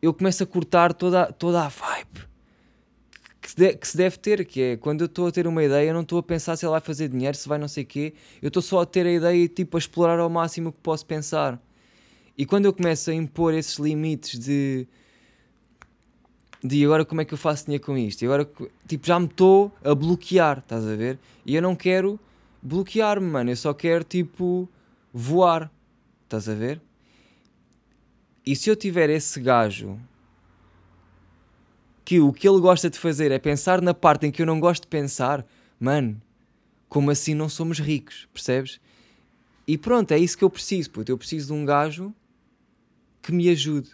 eu 0.01 0.13
começo 0.13 0.43
a 0.43 0.45
cortar 0.45 0.93
toda, 0.93 1.31
toda 1.31 1.63
a 1.63 1.69
vibe 1.69 2.27
que 3.47 3.51
se, 3.51 3.55
de, 3.55 3.73
que 3.75 3.87
se 3.87 3.95
deve 3.95 4.17
ter, 4.17 4.45
que 4.45 4.61
é 4.61 4.77
quando 4.77 5.01
eu 5.01 5.05
estou 5.05 5.27
a 5.27 5.31
ter 5.31 5.47
uma 5.47 5.63
ideia, 5.63 5.87
eu 5.87 5.93
não 5.93 6.01
estou 6.01 6.19
a 6.19 6.23
pensar 6.23 6.57
se 6.57 6.65
ela 6.65 6.73
vai 6.73 6.81
fazer 6.81 7.07
dinheiro, 7.07 7.35
se 7.37 7.47
vai 7.47 7.57
não 7.57 7.67
sei 7.67 7.83
o 7.83 7.87
quê, 7.87 8.13
eu 8.41 8.49
estou 8.49 8.61
só 8.61 8.81
a 8.81 8.85
ter 8.85 9.05
a 9.05 9.11
ideia 9.11 9.35
e 9.37 9.47
tipo 9.47 9.77
a 9.77 9.79
explorar 9.79 10.19
ao 10.19 10.29
máximo 10.29 10.69
o 10.69 10.71
que 10.73 10.79
posso 10.83 11.05
pensar. 11.05 11.57
E 12.37 12.45
quando 12.45 12.65
eu 12.65 12.73
começo 12.73 13.09
a 13.09 13.13
impor 13.13 13.53
esses 13.53 13.77
limites 13.77 14.39
de 14.39 14.87
de 16.63 16.83
agora 16.83 17.05
como 17.05 17.21
é 17.21 17.25
que 17.25 17.33
eu 17.33 17.37
faço 17.37 17.65
dinheiro 17.65 17.83
com 17.83 17.97
isto? 17.97 18.21
E 18.21 18.25
agora, 18.25 18.49
tipo, 18.87 19.05
já 19.05 19.19
me 19.19 19.27
estou 19.27 19.71
a 19.83 19.93
bloquear, 19.93 20.59
estás 20.59 20.85
a 20.85 20.95
ver? 20.95 21.19
E 21.45 21.55
eu 21.55 21.61
não 21.61 21.75
quero 21.75 22.19
bloquear-me, 22.61 23.27
mano. 23.27 23.51
Eu 23.51 23.55
só 23.55 23.73
quero, 23.73 24.03
tipo, 24.03 24.67
voar, 25.13 25.71
estás 26.23 26.49
a 26.49 26.53
ver? 26.53 26.81
E 28.45 28.55
se 28.55 28.69
eu 28.69 28.75
tiver 28.75 29.09
esse 29.09 29.39
gajo 29.39 29.99
que 32.03 32.19
o 32.19 32.31
que 32.31 32.47
ele 32.47 32.59
gosta 32.59 32.89
de 32.89 32.97
fazer 32.97 33.31
é 33.31 33.39
pensar 33.39 33.81
na 33.81 33.93
parte 33.93 34.25
em 34.25 34.31
que 34.31 34.41
eu 34.41 34.45
não 34.45 34.59
gosto 34.59 34.83
de 34.83 34.87
pensar, 34.87 35.45
mano, 35.79 36.21
como 36.87 37.11
assim 37.11 37.33
não 37.33 37.49
somos 37.49 37.79
ricos, 37.79 38.27
percebes? 38.33 38.79
E 39.67 39.77
pronto, 39.77 40.11
é 40.11 40.17
isso 40.17 40.37
que 40.37 40.43
eu 40.43 40.49
preciso, 40.49 40.89
puto. 40.89 41.11
Eu 41.11 41.17
preciso 41.17 41.47
de 41.47 41.53
um 41.53 41.65
gajo 41.65 42.13
que 43.27 43.33
me 43.33 43.49
ajude. 43.49 43.89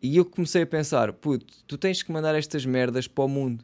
E 0.00 0.16
eu 0.16 0.24
comecei 0.24 0.62
a 0.62 0.66
pensar, 0.66 1.12
puto, 1.12 1.52
tu 1.66 1.76
tens 1.76 2.02
que 2.02 2.10
mandar 2.10 2.34
estas 2.34 2.64
merdas 2.64 3.06
para 3.06 3.24
o 3.24 3.28
mundo. 3.28 3.62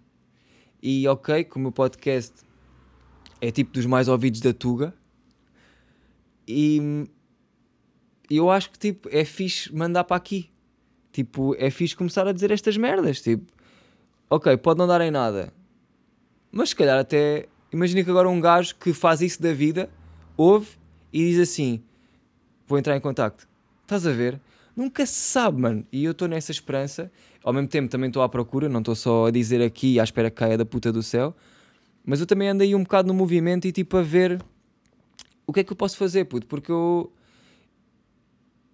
E 0.83 1.09
ok, 1.09 1.45
como 1.45 1.69
o 1.69 1.73
podcast 1.73 2.35
é 3.41 3.51
tipo 3.51 3.73
dos 3.73 3.87
mais 3.87 4.07
ouvidos 4.07 4.43
da 4.43 4.53
Tuga, 4.53 4.93
e 6.47 7.07
eu 8.29 8.51
acho 8.51 8.71
que 8.73 8.79
tipo, 8.79 9.09
é 9.11 9.25
fixe 9.25 9.75
mandar 9.75 10.05
para 10.05 10.17
aqui. 10.17 10.51
Tipo, 11.11 11.55
é 11.59 11.71
fixe 11.71 11.97
começar 11.97 12.29
a 12.29 12.33
dizer 12.33 12.51
estas 12.51 12.77
merdas. 12.77 13.23
Tipo, 13.23 13.51
ok, 14.29 14.55
pode 14.59 14.79
não 14.79 14.87
dar 14.87 15.01
em 15.01 15.11
nada, 15.11 15.51
mas 16.53 16.69
se 16.69 16.77
calhar 16.77 16.99
até. 16.99 17.49
Imagina 17.73 18.05
que 18.05 18.11
agora 18.11 18.29
um 18.29 18.39
gajo 18.39 18.77
que 18.77 18.93
faz 18.93 19.23
isso 19.23 19.41
da 19.41 19.55
vida 19.55 19.89
ouve 20.37 20.77
e 21.11 21.25
diz 21.31 21.39
assim: 21.39 21.83
Vou 22.67 22.79
entrar 22.79 22.95
em 22.95 23.01
contacto. 23.01 23.54
Estás 23.85 24.07
a 24.07 24.13
ver? 24.13 24.41
Nunca 24.75 25.05
se 25.05 25.15
sabe, 25.15 25.61
mano. 25.61 25.87
E 25.93 26.05
eu 26.05 26.13
estou 26.13 26.27
nessa 26.27 26.51
esperança. 26.51 27.13
Ao 27.43 27.53
mesmo 27.53 27.69
tempo 27.69 27.91
também 27.91 28.09
estou 28.09 28.23
à 28.23 28.29
procura, 28.29 28.69
não 28.69 28.81
estou 28.81 28.95
só 28.95 29.27
a 29.27 29.31
dizer 29.31 29.63
aqui 29.63 30.01
à 30.01 30.05
espera 30.05 30.31
que 30.31 30.37
caia 30.37 30.57
da 30.57 30.65
puta 30.65 30.91
do 30.91 31.03
céu. 31.03 31.37
Mas 32.05 32.21
eu 32.21 32.27
também 32.27 32.49
ando 32.49 32.63
aí 32.63 32.75
um 32.75 32.83
bocado 32.83 33.07
no 33.07 33.15
movimento 33.15 33.67
e 33.67 33.73
tipo 33.73 33.97
a 33.99 34.03
ver 34.03 34.43
o 35.47 35.53
que 35.53 35.61
é 35.61 35.65
que 35.65 35.71
eu 35.73 35.77
posso 35.77 35.99
fazer, 35.99 36.25
puto. 36.25 36.47
Porque 36.47 36.73
eu. 36.73 37.13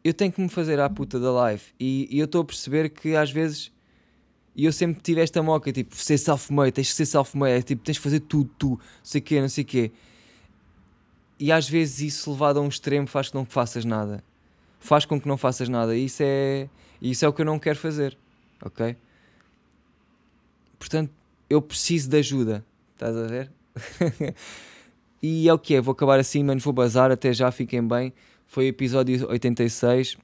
Eu 0.03 0.15
tenho 0.15 0.33
que 0.33 0.41
me 0.41 0.49
fazer 0.49 0.81
à 0.81 0.89
puta 0.89 1.19
da 1.19 1.31
live. 1.33 1.63
E, 1.79 2.09
e 2.11 2.19
eu 2.21 2.25
estou 2.25 2.41
a 2.41 2.45
perceber 2.45 2.89
que 2.91 3.17
às 3.17 3.31
vezes. 3.31 3.73
E 4.55 4.65
eu 4.65 4.73
sempre 4.73 5.01
tive 5.03 5.21
esta 5.21 5.43
moca, 5.43 5.73
tipo, 5.73 5.95
ser 5.97 6.19
self-made, 6.19 6.73
tens 6.73 6.91
que 6.91 6.95
ser 6.95 7.07
self-made, 7.07 7.53
é, 7.53 7.63
tipo, 7.63 7.83
tens 7.83 7.99
que 7.99 8.03
fazer 8.03 8.21
tudo, 8.21 8.51
tu, 8.59 8.71
não 8.71 8.79
sei 9.03 9.21
o 9.21 9.25
quê, 9.25 9.41
não 9.41 9.49
sei 9.49 9.65
o 9.65 9.67
quê. 9.67 9.93
E 11.39 11.53
às 11.53 11.69
vezes 11.69 12.01
isso 12.01 12.31
levado 12.31 12.59
a 12.59 12.63
um 12.63 12.69
extremo 12.69 13.07
faz 13.07 13.29
que 13.29 13.35
não 13.35 13.45
faças 13.45 13.85
nada 13.85 14.23
faz 14.81 15.05
com 15.05 15.21
que 15.21 15.29
não 15.29 15.37
faças 15.37 15.69
nada. 15.69 15.97
E 15.97 16.07
isso 16.07 16.23
é, 16.25 16.69
isso 17.01 17.25
é 17.25 17.29
o 17.29 17.33
que 17.33 17.43
eu 17.43 17.47
não 17.47 17.59
quero 17.59 17.79
fazer, 17.79 18.17
ok? 18.65 18.97
Portanto, 20.79 21.13
eu 21.49 21.61
preciso 21.61 22.09
de 22.09 22.17
ajuda, 22.17 22.65
estás 22.95 23.17
a 23.17 23.27
ver? 23.27 23.53
e 25.23 25.49
é 25.49 25.53
o 25.53 25.59
que 25.59 25.75
é, 25.75 25.81
vou 25.81 25.93
acabar 25.93 26.19
assim, 26.19 26.43
menos 26.43 26.65
vou 26.65 26.73
bazar, 26.73 27.13
até 27.13 27.33
já, 27.33 27.53
fiquem 27.53 27.87
bem. 27.87 28.13
Foi 28.47 28.65
o 28.65 28.69
episódio 28.69 29.29
86. 29.31 30.17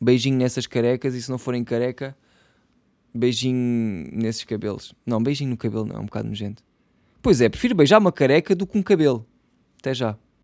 Beijinho 0.00 0.36
nessas 0.36 0.66
carecas, 0.66 1.14
e 1.14 1.22
se 1.22 1.30
não 1.30 1.38
forem 1.38 1.64
careca, 1.64 2.14
beijinho 3.14 4.10
nesses 4.12 4.44
cabelos. 4.44 4.94
Não, 5.06 5.22
beijinho 5.22 5.50
no 5.50 5.56
cabelo 5.56 5.86
não, 5.86 5.96
é 5.96 5.98
um 5.98 6.04
bocado 6.04 6.28
nojento. 6.28 6.62
Pois 7.22 7.40
é, 7.40 7.48
prefiro 7.48 7.74
beijar 7.74 7.98
uma 7.98 8.12
careca 8.12 8.54
do 8.54 8.66
que 8.66 8.76
um 8.76 8.82
cabelo. 8.82 9.26
Até 9.78 9.94
já. 9.94 10.16